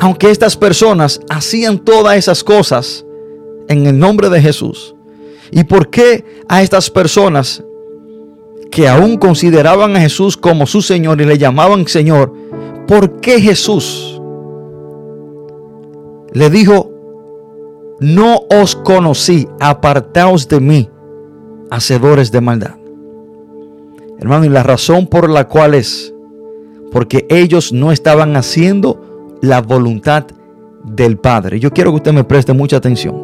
[0.00, 3.06] aunque estas personas hacían todas esas cosas
[3.68, 4.92] en el nombre de Jesús?
[5.52, 7.62] ¿Y por qué a estas personas
[8.72, 12.34] que aún consideraban a Jesús como su Señor y le llamaban Señor,
[12.88, 14.20] ¿por qué Jesús
[16.32, 16.90] le dijo,
[18.00, 20.90] no os conocí, apartaos de mí,
[21.70, 22.74] hacedores de maldad?
[24.18, 26.13] Hermano, y la razón por la cual es
[26.94, 30.26] porque ellos no estaban haciendo la voluntad
[30.84, 31.58] del Padre.
[31.58, 33.16] Yo quiero que usted me preste mucha atención.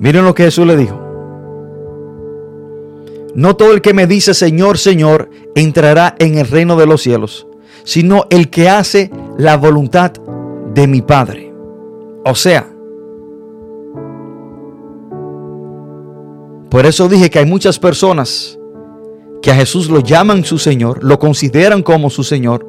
[0.00, 1.00] Miren lo que Jesús le dijo.
[3.36, 7.46] No todo el que me dice Señor, Señor, entrará en el reino de los cielos,
[7.84, 10.10] sino el que hace la voluntad
[10.74, 11.54] de mi Padre.
[12.24, 12.68] O sea,
[16.68, 18.58] por eso dije que hay muchas personas
[19.44, 22.66] que a Jesús lo llaman su Señor, lo consideran como su Señor.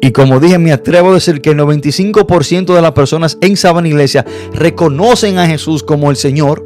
[0.00, 3.88] Y como dije, me atrevo a decir que el 95% de las personas en Sabana
[3.88, 6.64] Iglesia reconocen a Jesús como el Señor,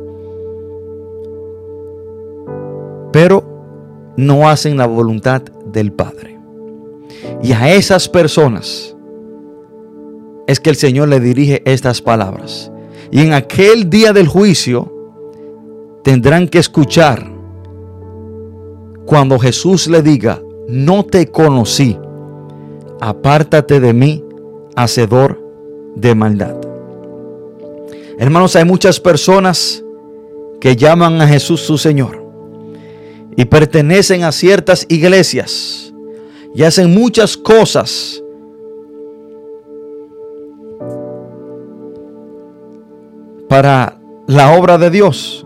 [3.11, 6.39] pero no hacen la voluntad del Padre.
[7.43, 8.95] Y a esas personas
[10.47, 12.71] es que el Señor le dirige estas palabras.
[13.11, 14.93] Y en aquel día del juicio
[16.03, 17.35] tendrán que escuchar
[19.07, 21.97] cuando Jesús le diga, no te conocí,
[23.01, 24.25] apártate de mí,
[24.75, 25.41] hacedor
[25.95, 26.57] de maldad.
[28.19, 29.83] Hermanos, hay muchas personas
[30.61, 32.25] que llaman a Jesús su Señor
[33.37, 35.93] y pertenecen a ciertas iglesias
[36.55, 38.23] y hacen muchas cosas
[43.49, 45.46] para la obra de Dios,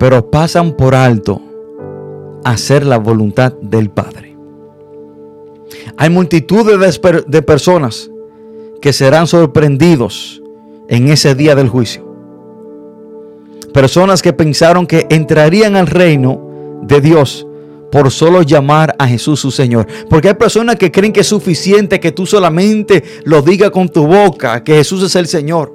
[0.00, 1.42] pero pasan por alto
[2.42, 4.34] hacer la voluntad del Padre.
[5.98, 8.10] Hay multitudes de, personas
[8.80, 10.42] que serán sorprendidos
[10.88, 12.02] en ese día del juicio.
[13.74, 17.46] Personas que pensaron que entrarían al reino de Dios
[17.92, 19.86] por solo llamar a Jesús su Señor.
[20.08, 24.06] Porque hay personas que creen que es suficiente que tú solamente lo digas con tu
[24.06, 25.74] boca, que Jesús es el Señor.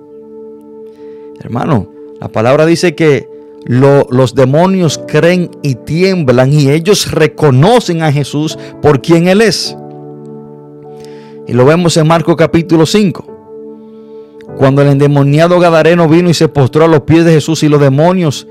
[1.40, 3.35] Hermano, la palabra dice que
[3.66, 9.76] los demonios creen y tiemblan y ellos reconocen a Jesús por quien Él es.
[11.48, 13.26] Y lo vemos en Marcos capítulo 5.
[14.58, 17.82] Cuando el endemoniado Gadareno vino y se postró a los pies de Jesús y los
[17.82, 18.48] demonios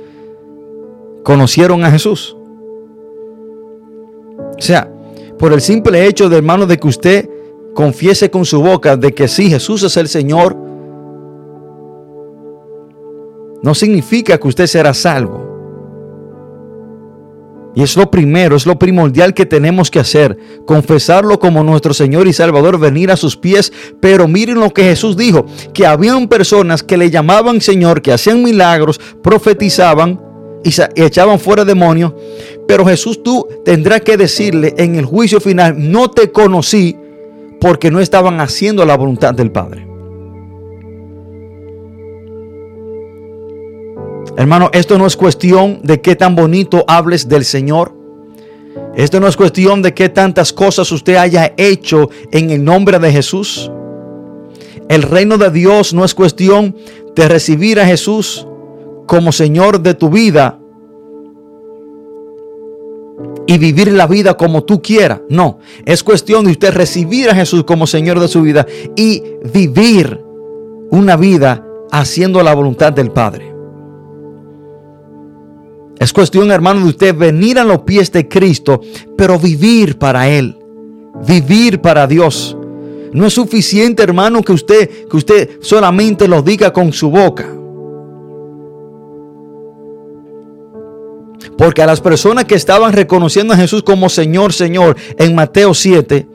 [1.23, 2.37] conocieron a Jesús.
[4.37, 4.91] O sea,
[5.39, 7.31] por el simple hecho de hermano de que usted
[7.75, 10.57] confiese con su boca de que sí, Jesús es el Señor,
[13.65, 15.43] no significa que usted será salvo.
[17.75, 20.37] Y es lo primero, es lo primordial que tenemos que hacer,
[20.67, 23.73] confesarlo como nuestro Señor y Salvador, venir a sus pies.
[24.01, 28.43] Pero miren lo que Jesús dijo, que habían personas que le llamaban Señor, que hacían
[28.43, 30.21] milagros, profetizaban
[30.63, 30.71] y
[31.03, 32.13] echaban fuera demonios.
[32.69, 36.99] Pero Jesús tú tendrás que decirle en el juicio final, no te conocí
[37.63, 39.94] porque no estaban haciendo la voluntad del Padre.
[44.37, 47.95] Hermano, esto no es cuestión de qué tan bonito hables del Señor.
[48.97, 53.13] Esto no es cuestión de qué tantas cosas usted haya hecho en el nombre de
[53.13, 53.71] Jesús.
[54.89, 56.77] El reino de Dios no es cuestión
[57.15, 58.47] de recibir a Jesús
[59.07, 60.59] como Señor de tu vida
[63.47, 65.21] y vivir la vida como tú quieras.
[65.29, 68.67] No, es cuestión de usted recibir a Jesús como Señor de su vida
[68.97, 69.23] y
[69.53, 70.21] vivir
[70.91, 73.54] una vida haciendo la voluntad del Padre.
[75.99, 78.81] Es cuestión, hermano, de usted venir a los pies de Cristo,
[79.17, 80.57] pero vivir para Él,
[81.27, 82.57] vivir para Dios.
[83.13, 87.49] No es suficiente, hermano, que usted, que usted solamente lo diga con su boca.
[91.57, 96.27] Porque a las personas que estaban reconociendo a Jesús como Señor, Señor, en Mateo 7,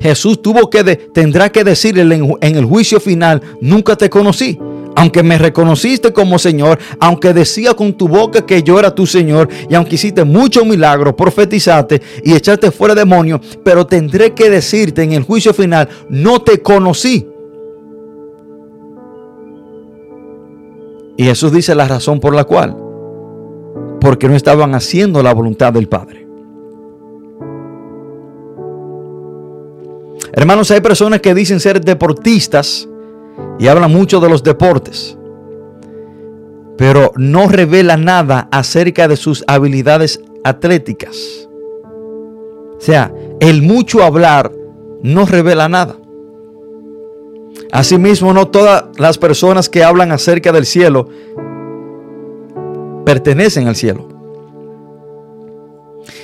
[0.00, 2.02] Jesús tuvo que tendrá que decirle
[2.40, 4.58] en el juicio final, nunca te conocí
[4.96, 9.48] aunque me reconociste como Señor, aunque decía con tu boca que yo era tu Señor,
[9.68, 15.12] y aunque hiciste muchos milagros, profetizaste y echaste fuera demonios, pero tendré que decirte en
[15.12, 17.28] el juicio final, no te conocí.
[21.18, 22.74] Y Jesús dice la razón por la cual,
[24.00, 26.26] porque no estaban haciendo la voluntad del Padre.
[30.32, 32.88] Hermanos, hay personas que dicen ser deportistas,
[33.58, 35.16] y habla mucho de los deportes,
[36.76, 41.48] pero no revela nada acerca de sus habilidades atléticas.
[42.76, 44.52] O sea, el mucho hablar
[45.02, 45.96] no revela nada.
[47.72, 51.08] Asimismo, no todas las personas que hablan acerca del cielo
[53.04, 54.08] pertenecen al cielo.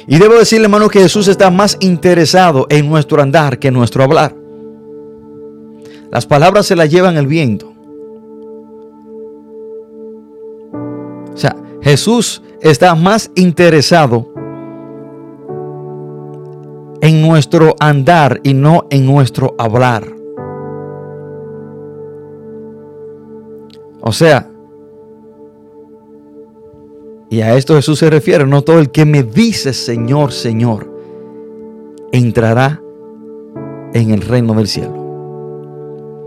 [0.06, 4.02] Y debo decirle, hermano, que Jesús está más interesado en nuestro andar que en nuestro
[4.02, 4.34] hablar.
[6.12, 7.72] Las palabras se las llevan el viento.
[11.32, 14.28] O sea, Jesús está más interesado
[17.00, 20.06] en nuestro andar y no en nuestro hablar.
[24.02, 24.50] O sea,
[27.30, 30.92] y a esto Jesús se refiere, no todo el que me dice Señor, Señor,
[32.12, 32.82] entrará
[33.94, 35.01] en el reino del cielo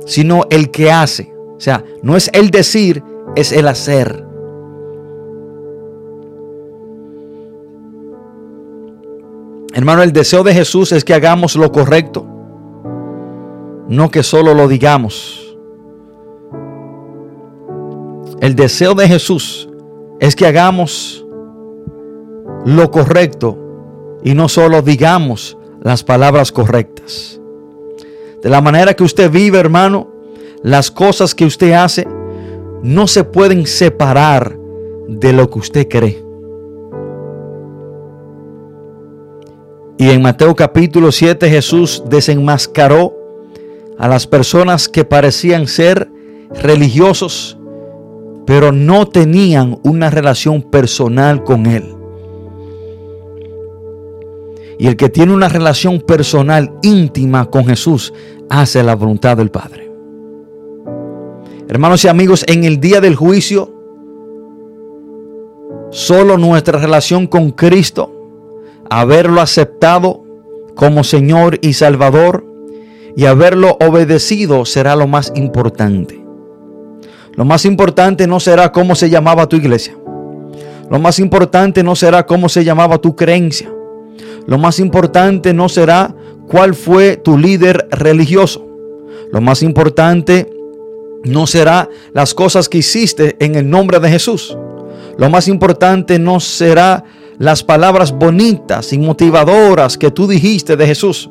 [0.06, 1.34] sino el que hace.
[1.58, 3.03] O sea, no es el decir,
[3.36, 4.26] es el hacer.
[9.74, 12.26] Hermano, el deseo de Jesús es que hagamos lo correcto,
[13.89, 15.58] no que solo lo digamos.
[18.39, 19.70] El deseo de Jesús
[20.20, 21.26] es que hagamos
[22.66, 23.58] lo correcto
[24.24, 27.41] y no solo digamos las palabras correctas.
[28.45, 30.07] De la manera que usted vive, hermano,
[30.61, 32.07] las cosas que usted hace
[32.83, 34.55] no se pueden separar
[35.07, 36.23] de lo que usted cree.
[39.97, 43.15] Y en Mateo capítulo 7 Jesús desenmascaró
[43.97, 46.07] a las personas que parecían ser
[46.61, 47.57] religiosos,
[48.45, 51.94] pero no tenían una relación personal con Él.
[54.78, 58.13] Y el que tiene una relación personal íntima con Jesús
[58.49, 59.91] hace la voluntad del Padre.
[61.67, 63.73] Hermanos y amigos, en el día del juicio,
[65.91, 68.11] solo nuestra relación con Cristo,
[68.89, 70.23] haberlo aceptado
[70.76, 72.45] como Señor y Salvador
[73.15, 76.23] y haberlo obedecido será lo más importante.
[77.34, 79.97] Lo más importante no será cómo se llamaba tu iglesia.
[80.89, 83.71] Lo más importante no será cómo se llamaba tu creencia.
[84.47, 86.16] Lo más importante no será
[86.47, 88.66] cuál fue tu líder religioso.
[89.32, 90.49] Lo más importante
[91.24, 94.55] no será las cosas que hiciste en el nombre de Jesús.
[95.18, 97.03] Lo más importante no será
[97.38, 101.30] las palabras bonitas y motivadoras que tú dijiste de Jesús,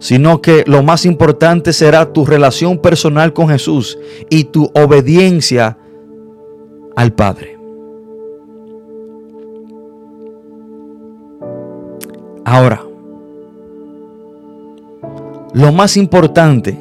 [0.00, 5.78] sino que lo más importante será tu relación personal con Jesús y tu obediencia
[6.96, 7.57] al Padre.
[12.50, 12.82] Ahora,
[15.52, 16.78] lo más importante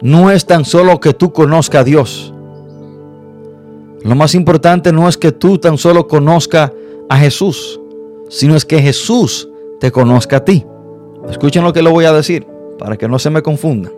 [0.00, 2.34] no es tan solo que tú conozcas a Dios.
[4.02, 6.72] Lo más importante no es que tú tan solo conozcas
[7.08, 7.80] a Jesús,
[8.30, 9.48] sino es que Jesús
[9.78, 10.66] te conozca a ti.
[11.30, 12.44] Escuchen lo que le voy a decir
[12.80, 13.92] para que no se me confunda.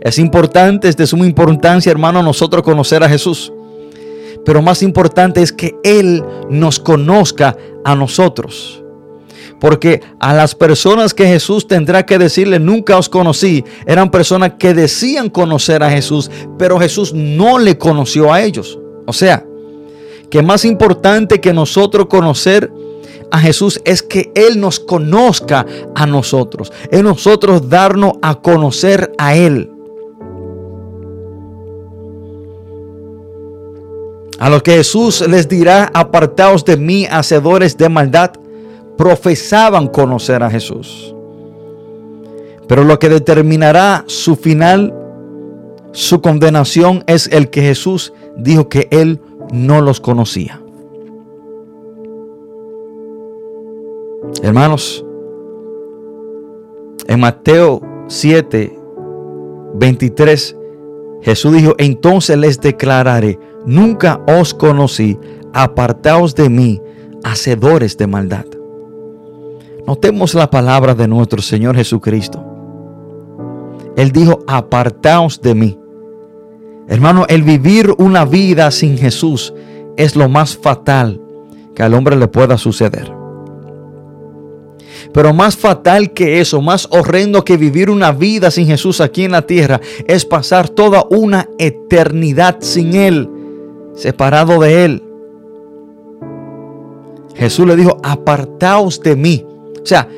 [0.00, 3.52] Es importante, es de suma importancia, hermano, nosotros conocer a Jesús.
[4.48, 8.82] Pero más importante es que Él nos conozca a nosotros.
[9.60, 14.72] Porque a las personas que Jesús tendrá que decirle, nunca os conocí, eran personas que
[14.72, 18.78] decían conocer a Jesús, pero Jesús no le conoció a ellos.
[19.06, 19.44] O sea,
[20.30, 22.72] que más importante que nosotros conocer
[23.30, 26.72] a Jesús es que Él nos conozca a nosotros.
[26.90, 29.72] Es nosotros darnos a conocer a Él.
[34.38, 38.32] A los que Jesús les dirá, apartaos de mí, hacedores de maldad,
[38.96, 41.14] profesaban conocer a Jesús.
[42.68, 44.94] Pero lo que determinará su final,
[45.92, 49.20] su condenación, es el que Jesús dijo que él
[49.52, 50.60] no los conocía.
[54.42, 55.04] Hermanos,
[57.08, 58.78] en Mateo 7,
[59.74, 60.56] 23,
[61.22, 65.18] Jesús dijo, entonces les declararé, nunca os conocí,
[65.52, 66.80] apartaos de mí,
[67.22, 68.46] hacedores de maldad.
[69.86, 72.42] Notemos la palabra de nuestro Señor Jesucristo.
[73.94, 75.78] Él dijo, apartaos de mí.
[76.88, 79.52] Hermano, el vivir una vida sin Jesús
[79.98, 81.20] es lo más fatal
[81.74, 83.12] que al hombre le pueda suceder.
[85.12, 89.32] Pero más fatal que eso, más horrendo que vivir una vida sin Jesús aquí en
[89.32, 93.28] la tierra, es pasar toda una eternidad sin Él,
[93.98, 95.02] separado de Él.
[97.34, 99.44] Jesús le dijo, apartaos de mí.
[99.82, 100.08] O sea,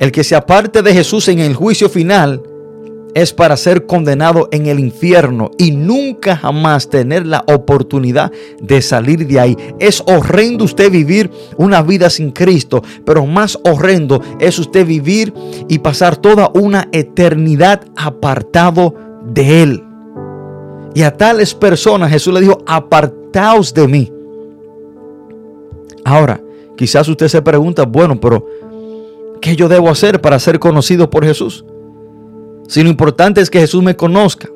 [0.00, 2.42] el que se aparte de Jesús en el juicio final
[3.14, 9.26] es para ser condenado en el infierno y nunca jamás tener la oportunidad de salir
[9.26, 9.56] de ahí.
[9.78, 15.32] Es horrendo usted vivir una vida sin Cristo, pero más horrendo es usted vivir
[15.68, 18.94] y pasar toda una eternidad apartado
[19.32, 19.93] de Él.
[20.94, 24.12] Y a tales personas Jesús le dijo, apartaos de mí.
[26.04, 26.40] Ahora,
[26.76, 28.46] quizás usted se pregunta, bueno, pero
[29.40, 31.64] ¿qué yo debo hacer para ser conocido por Jesús?
[32.68, 34.48] Si lo importante es que Jesús me conozca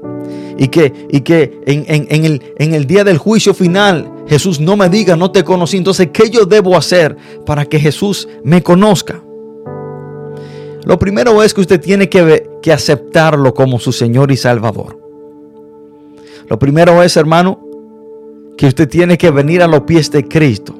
[0.56, 4.88] y que, y que en, el, en el día del juicio final Jesús no me
[4.88, 5.76] diga, no te conocí.
[5.76, 7.16] Entonces, ¿qué yo debo hacer
[7.46, 9.22] para que Jesús me conozca?
[10.84, 15.07] Lo primero es que usted tiene que, que aceptarlo como su Señor y Salvador.
[16.48, 17.60] Lo primero es, hermano,
[18.56, 20.74] que usted tiene que venir a los pies de Cristo,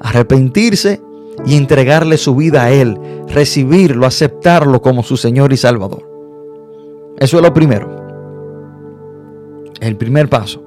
[0.00, 1.00] arrepentirse
[1.46, 6.08] y entregarle su vida a Él, recibirlo, aceptarlo como su Señor y Salvador.
[7.18, 8.06] Eso es lo primero.
[9.80, 10.62] El primer paso.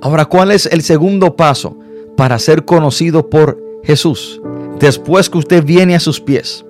[0.00, 1.76] Ahora, ¿cuál es el segundo paso
[2.16, 4.40] para ser conocido por Jesús?
[4.78, 6.64] Después que usted viene a sus pies,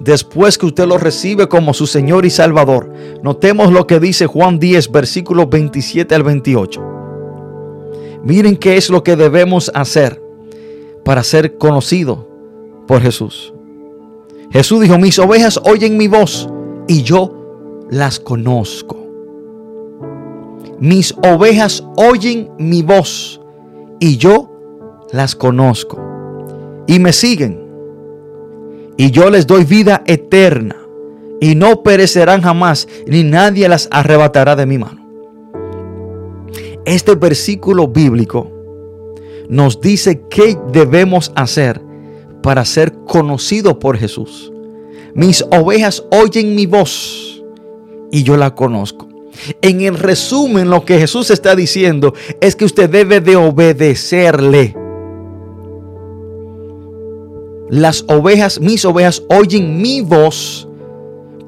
[0.00, 2.92] después que usted lo recibe como su Señor y Salvador,
[3.22, 6.82] notemos lo que dice Juan 10, versículos 27 al 28.
[8.22, 10.22] Miren qué es lo que debemos hacer
[11.04, 12.28] para ser conocido
[12.86, 13.52] por Jesús.
[14.50, 16.48] Jesús dijo, mis ovejas oyen mi voz
[16.86, 18.96] y yo las conozco.
[20.78, 23.40] Mis ovejas oyen mi voz
[24.00, 24.50] y yo
[25.12, 25.98] las conozco
[26.86, 27.67] y me siguen.
[28.98, 30.76] Y yo les doy vida eterna
[31.40, 35.06] y no perecerán jamás, ni nadie las arrebatará de mi mano.
[36.84, 38.50] Este versículo bíblico
[39.48, 41.80] nos dice qué debemos hacer
[42.42, 44.52] para ser conocidos por Jesús.
[45.14, 47.42] Mis ovejas oyen mi voz
[48.10, 49.08] y yo la conozco.
[49.62, 54.74] En el resumen, lo que Jesús está diciendo es que usted debe de obedecerle.
[57.70, 60.66] Las ovejas, mis ovejas, oyen mi voz.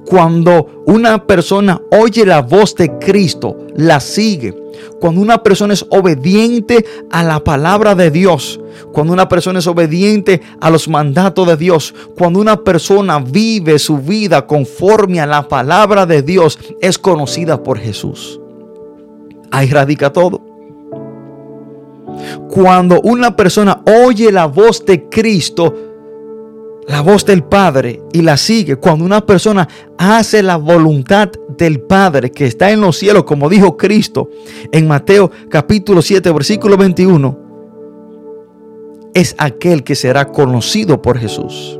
[0.06, 4.56] Cuando una persona oye la voz de Cristo, la sigue.
[5.00, 8.60] Cuando una persona es obediente a la palabra de Dios,
[8.92, 13.98] cuando una persona es obediente a los mandatos de Dios, cuando una persona vive su
[13.98, 18.40] vida conforme a la palabra de Dios, es conocida por Jesús.
[19.50, 20.40] Ahí radica todo.
[22.48, 25.89] Cuando una persona oye la voz de Cristo,
[26.86, 28.76] la voz del Padre y la sigue.
[28.76, 29.68] Cuando una persona
[29.98, 34.30] hace la voluntad del Padre que está en los cielos, como dijo Cristo
[34.72, 37.38] en Mateo capítulo 7, versículo 21,
[39.14, 41.78] es aquel que será conocido por Jesús.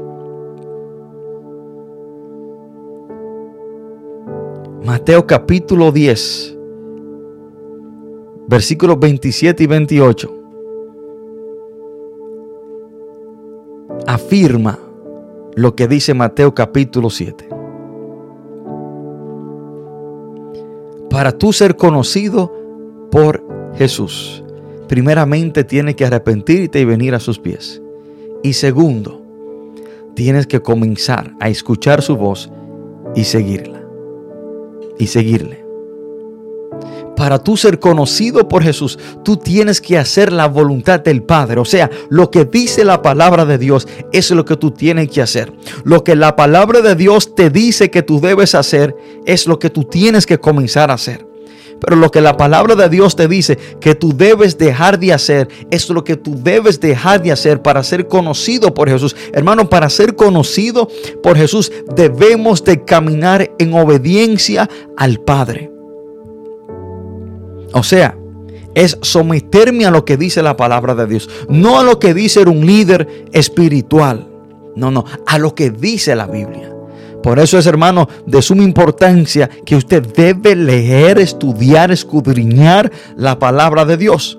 [4.84, 6.56] Mateo capítulo 10,
[8.48, 10.36] versículos 27 y 28.
[14.06, 14.89] Afirma
[15.56, 17.48] lo que dice Mateo capítulo 7.
[21.10, 22.52] Para tú ser conocido
[23.10, 23.44] por
[23.74, 24.44] Jesús,
[24.88, 27.82] primeramente tienes que arrepentirte y venir a sus pies.
[28.42, 29.20] Y segundo,
[30.14, 32.50] tienes que comenzar a escuchar su voz
[33.14, 33.82] y seguirla.
[34.98, 35.59] Y seguirle.
[37.20, 41.60] Para tú ser conocido por Jesús, tú tienes que hacer la voluntad del Padre.
[41.60, 45.20] O sea, lo que dice la palabra de Dios es lo que tú tienes que
[45.20, 45.52] hacer.
[45.84, 48.96] Lo que la palabra de Dios te dice que tú debes hacer
[49.26, 51.26] es lo que tú tienes que comenzar a hacer.
[51.78, 55.48] Pero lo que la palabra de Dios te dice que tú debes dejar de hacer
[55.70, 59.14] es lo que tú debes dejar de hacer para ser conocido por Jesús.
[59.34, 60.88] Hermano, para ser conocido
[61.22, 65.79] por Jesús debemos de caminar en obediencia al Padre.
[67.72, 68.16] O sea,
[68.74, 72.40] es someterme a lo que dice la palabra de Dios, no a lo que dice
[72.42, 74.26] un líder espiritual.
[74.76, 76.72] No, no, a lo que dice la Biblia.
[77.22, 83.84] Por eso es, hermano, de suma importancia que usted debe leer, estudiar, escudriñar la palabra
[83.84, 84.38] de Dios.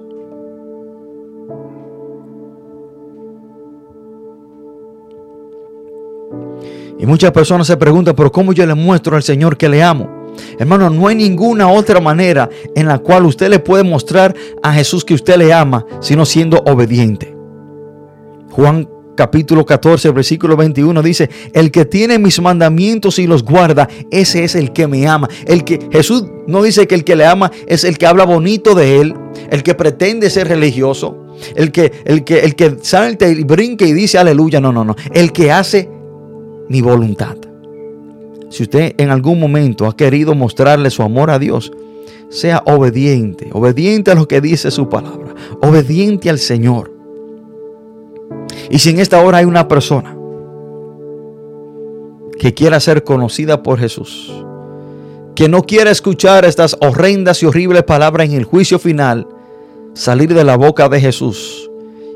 [6.98, 10.21] Y muchas personas se preguntan, pero ¿cómo yo le muestro al Señor que le amo?
[10.58, 15.04] Hermano, no hay ninguna otra manera en la cual usted le puede mostrar a Jesús
[15.04, 17.36] que usted le ama, sino siendo obediente.
[18.52, 24.44] Juan capítulo 14, versículo 21 dice, el que tiene mis mandamientos y los guarda, ese
[24.44, 25.30] es el que me ama.
[25.46, 28.74] El que Jesús no dice que el que le ama es el que habla bonito
[28.76, 29.16] de él,
[29.50, 33.94] el que pretende ser religioso, el que el que el que salta y brinca y
[33.94, 35.90] dice aleluya, no, no, no, el que hace
[36.70, 37.38] mi voluntad.
[38.52, 41.72] Si usted en algún momento ha querido mostrarle su amor a Dios,
[42.30, 46.92] sea obediente, obediente a lo que dice su palabra, obediente al Señor.
[48.70, 50.18] Y si en esta hora hay una persona
[52.38, 54.34] que quiera ser conocida por Jesús,
[55.34, 59.28] que no quiera escuchar estas horrendas y horribles palabras en el juicio final,
[59.94, 61.70] salir de la boca de Jesús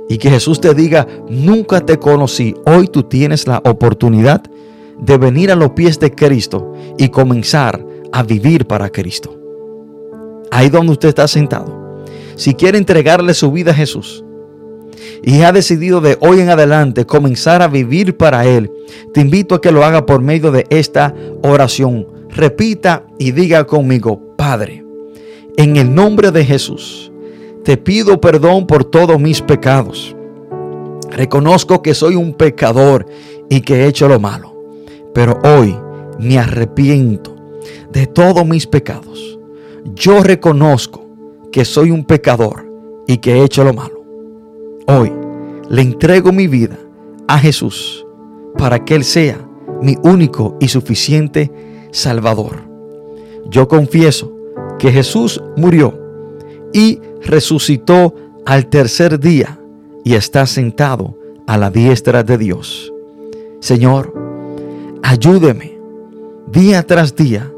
[0.09, 4.43] y que Jesús te diga, nunca te conocí, hoy tú tienes la oportunidad
[4.99, 9.37] de venir a los pies de Cristo y comenzar a vivir para Cristo.
[10.51, 12.03] Ahí donde usted está sentado.
[12.35, 14.23] Si quiere entregarle su vida a Jesús
[15.23, 18.71] y ha decidido de hoy en adelante comenzar a vivir para Él,
[19.13, 22.07] te invito a que lo haga por medio de esta oración.
[22.29, 24.83] Repita y diga conmigo, Padre,
[25.57, 27.11] en el nombre de Jesús,
[27.63, 30.15] te pido perdón por todos mis pecados.
[31.09, 33.05] Reconozco que soy un pecador
[33.49, 34.54] y que he hecho lo malo
[35.15, 35.73] pero hoy
[36.19, 37.33] me arrepiento
[37.89, 39.39] de todos mis pecados.
[39.95, 41.07] Yo reconozco
[41.53, 42.69] que soy un pecador
[43.07, 44.03] y que he hecho lo malo.
[44.87, 45.13] Hoy
[45.69, 46.77] le entrego mi vida
[47.29, 48.05] a Jesús
[48.57, 49.39] para que Él sea
[49.81, 51.49] mi único y suficiente
[51.91, 52.57] Salvador.
[53.49, 54.35] Yo confieso
[54.79, 55.97] que Jesús murió
[56.73, 58.13] y resucitó
[58.45, 59.61] al tercer día
[60.03, 62.91] y está sentado a la diestra de Dios.
[63.61, 64.24] Señor,
[65.05, 65.77] ayúdeme
[66.47, 67.51] día tras día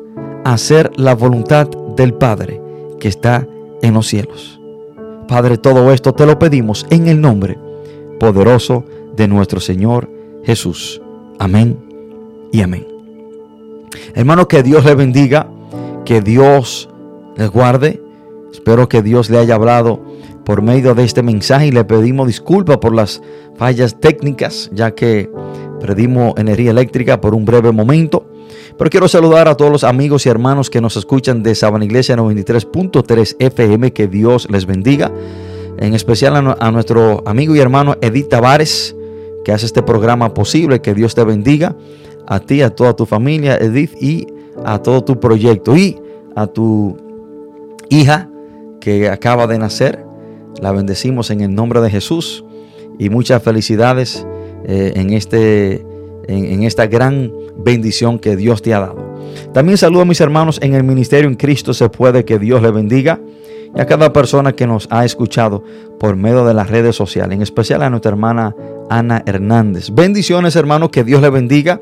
[0.43, 2.61] a hacer la voluntad del Padre
[2.99, 3.47] que está
[3.81, 4.59] en los cielos.
[5.29, 7.57] Padre, todo esto te lo pedimos en el nombre
[8.19, 8.83] poderoso
[9.15, 10.09] de nuestro Señor
[10.43, 11.01] Jesús.
[11.39, 11.77] Amén
[12.51, 12.85] y amén.
[14.13, 15.47] Hermano, que Dios le bendiga,
[16.03, 16.89] que Dios
[17.37, 18.01] les guarde.
[18.51, 20.01] Espero que Dios le haya hablado
[20.43, 23.21] por medio de este mensaje y le pedimos disculpas por las
[23.55, 25.29] fallas técnicas, ya que
[25.79, 28.25] perdimos energía eléctrica por un breve momento.
[28.77, 32.15] Pero quiero saludar a todos los amigos y hermanos que nos escuchan de Sabana Iglesia
[32.15, 33.91] 93.3 FM.
[33.91, 35.11] Que Dios les bendiga.
[35.79, 38.95] En especial a, a, nuestro amigo y hermano Edith Tavares,
[39.43, 40.81] que hace este programa posible.
[40.81, 41.75] Que Dios te bendiga.
[42.27, 44.27] A ti, a toda tu familia, Edith, y
[44.63, 45.75] a todo tu proyecto.
[45.75, 45.99] Y
[46.35, 46.97] a tu
[47.89, 48.29] hija
[48.79, 50.05] que acaba de nacer.
[50.61, 52.43] La bendecimos en el nombre de Jesús.
[52.99, 54.25] Y muchas felicidades
[54.69, 55.85] eh, en, este,
[56.27, 59.15] en, esta gran bendición que Dios te ha dado.
[59.53, 62.71] También saludo a mis hermanos en el ministerio en Cristo se puede que Dios le
[62.71, 63.21] bendiga
[63.73, 65.63] y a cada persona que nos ha escuchado
[66.01, 68.53] por medio de las redes sociales, en especial a nuestra hermana
[68.89, 69.89] Ana Hernández.
[69.89, 71.79] Bendiciones hermanos, que Dios le bendiga.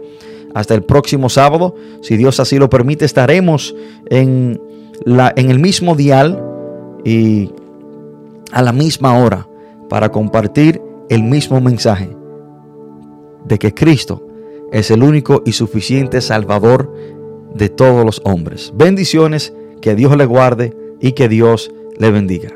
[0.53, 3.75] Hasta el próximo sábado, si Dios así lo permite, estaremos
[4.11, 4.61] en,
[5.03, 6.41] la, en el mismo dial
[7.03, 7.49] y
[8.51, 9.47] a la misma hora
[9.89, 12.15] para compartir el mismo mensaje
[13.45, 14.27] de que Cristo
[14.71, 16.93] es el único y suficiente Salvador
[17.53, 18.73] de todos los hombres.
[18.75, 22.55] Bendiciones, que Dios le guarde y que Dios le bendiga.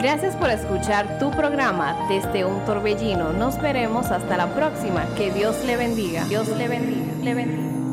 [0.00, 3.32] Gracias por escuchar tu programa desde un torbellino.
[3.32, 5.06] Nos veremos hasta la próxima.
[5.16, 6.26] Que Dios le bendiga.
[6.26, 7.12] Dios le bendiga.
[7.22, 7.83] Le bendiga.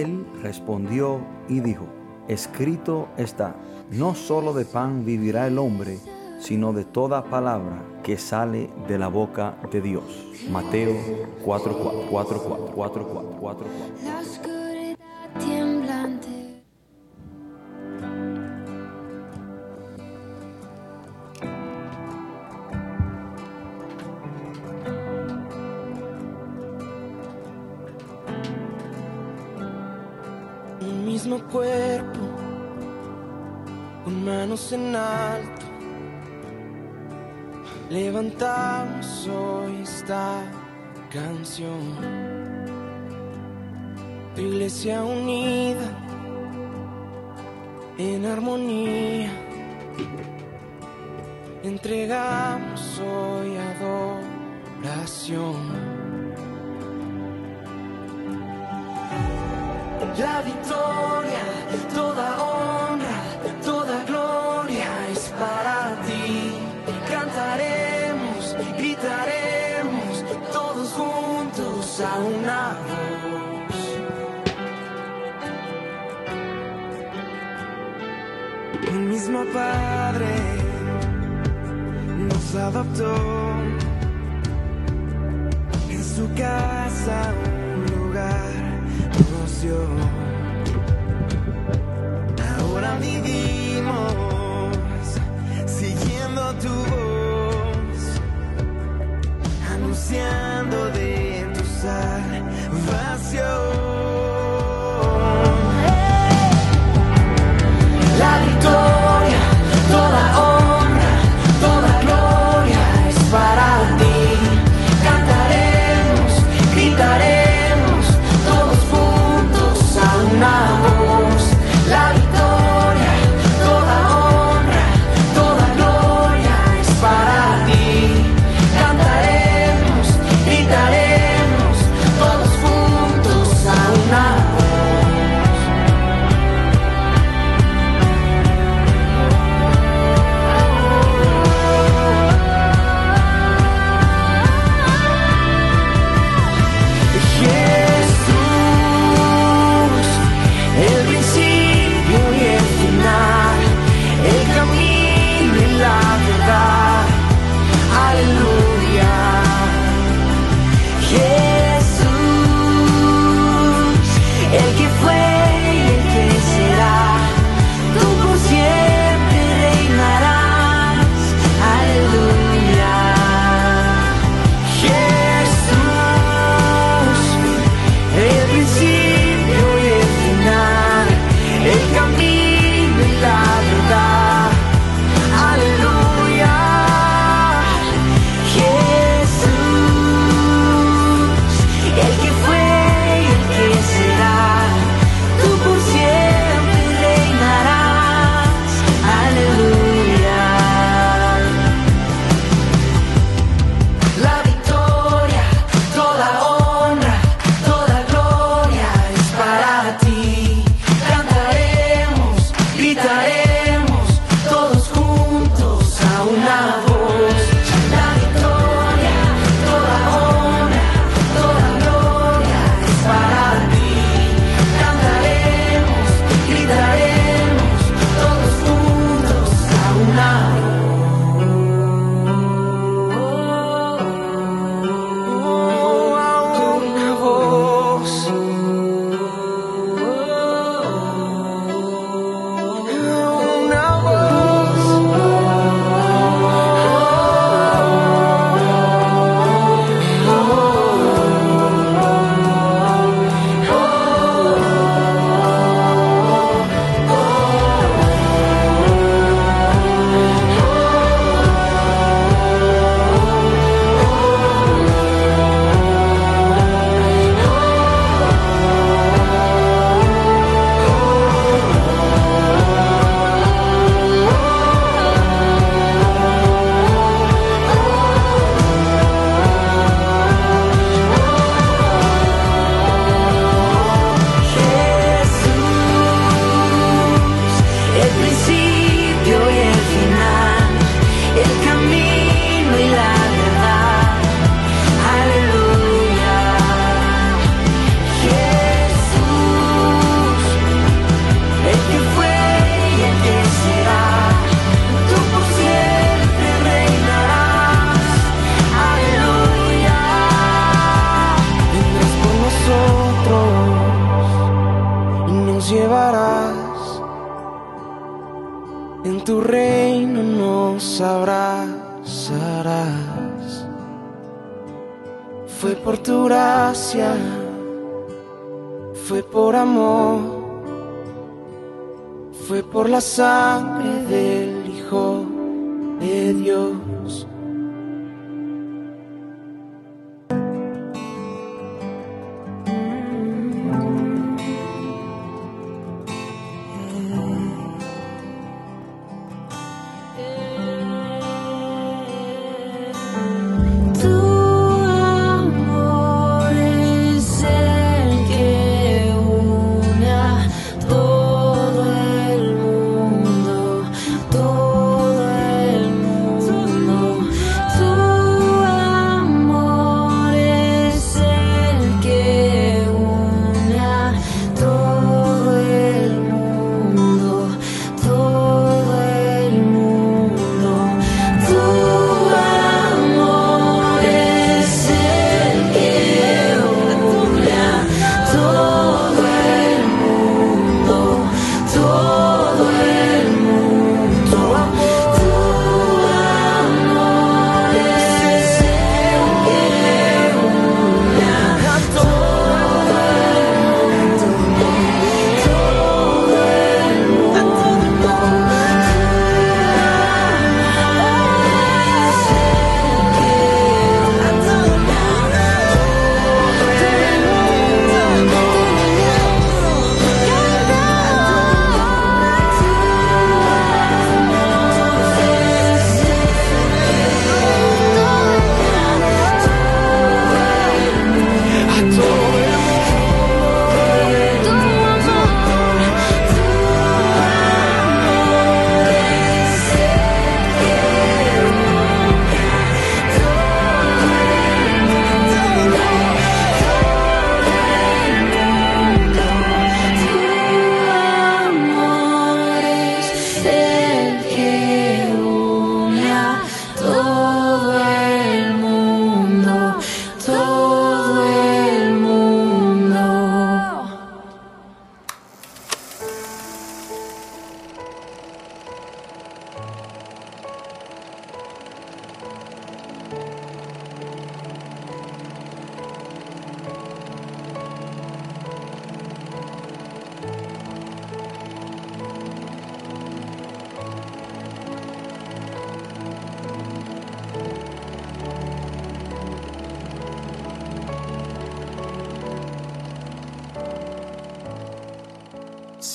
[0.00, 1.86] Él respondió y dijo,
[2.28, 3.56] escrito está,
[3.90, 5.98] no solo de pan vivirá el hombre,
[6.38, 10.04] sino de toda palabra que sale de la boca de Dios.
[10.50, 10.94] Mateo
[11.42, 11.78] 4,
[38.38, 40.42] Levantamos hoy esta
[41.10, 41.96] canción.
[44.34, 45.88] Tu iglesia unida
[47.96, 49.30] en armonía.
[51.62, 53.56] Entregamos hoy
[54.82, 55.56] adoración.
[60.18, 61.40] La victoria,
[61.94, 62.45] toda
[71.96, 73.76] juntos a una voz.
[78.88, 80.26] El mismo Padre
[82.18, 83.14] nos adoptó
[85.90, 87.32] en su casa
[87.74, 88.52] un lugar
[89.30, 89.80] nos dio.
[92.58, 94.76] Ahora vivimos
[95.66, 98.20] siguiendo tu voz,
[99.72, 100.85] anunciando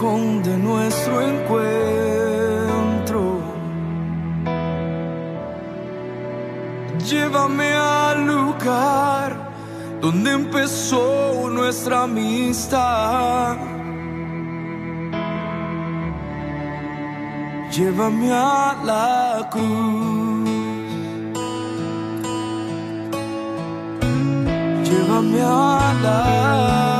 [0.00, 1.60] Rincón de nuestro encuentro.
[7.06, 9.36] Llévame al lugar
[10.00, 13.58] donde empezó nuestra amistad.
[17.70, 20.48] Llévame a la cruz.
[24.82, 26.99] Llévame a la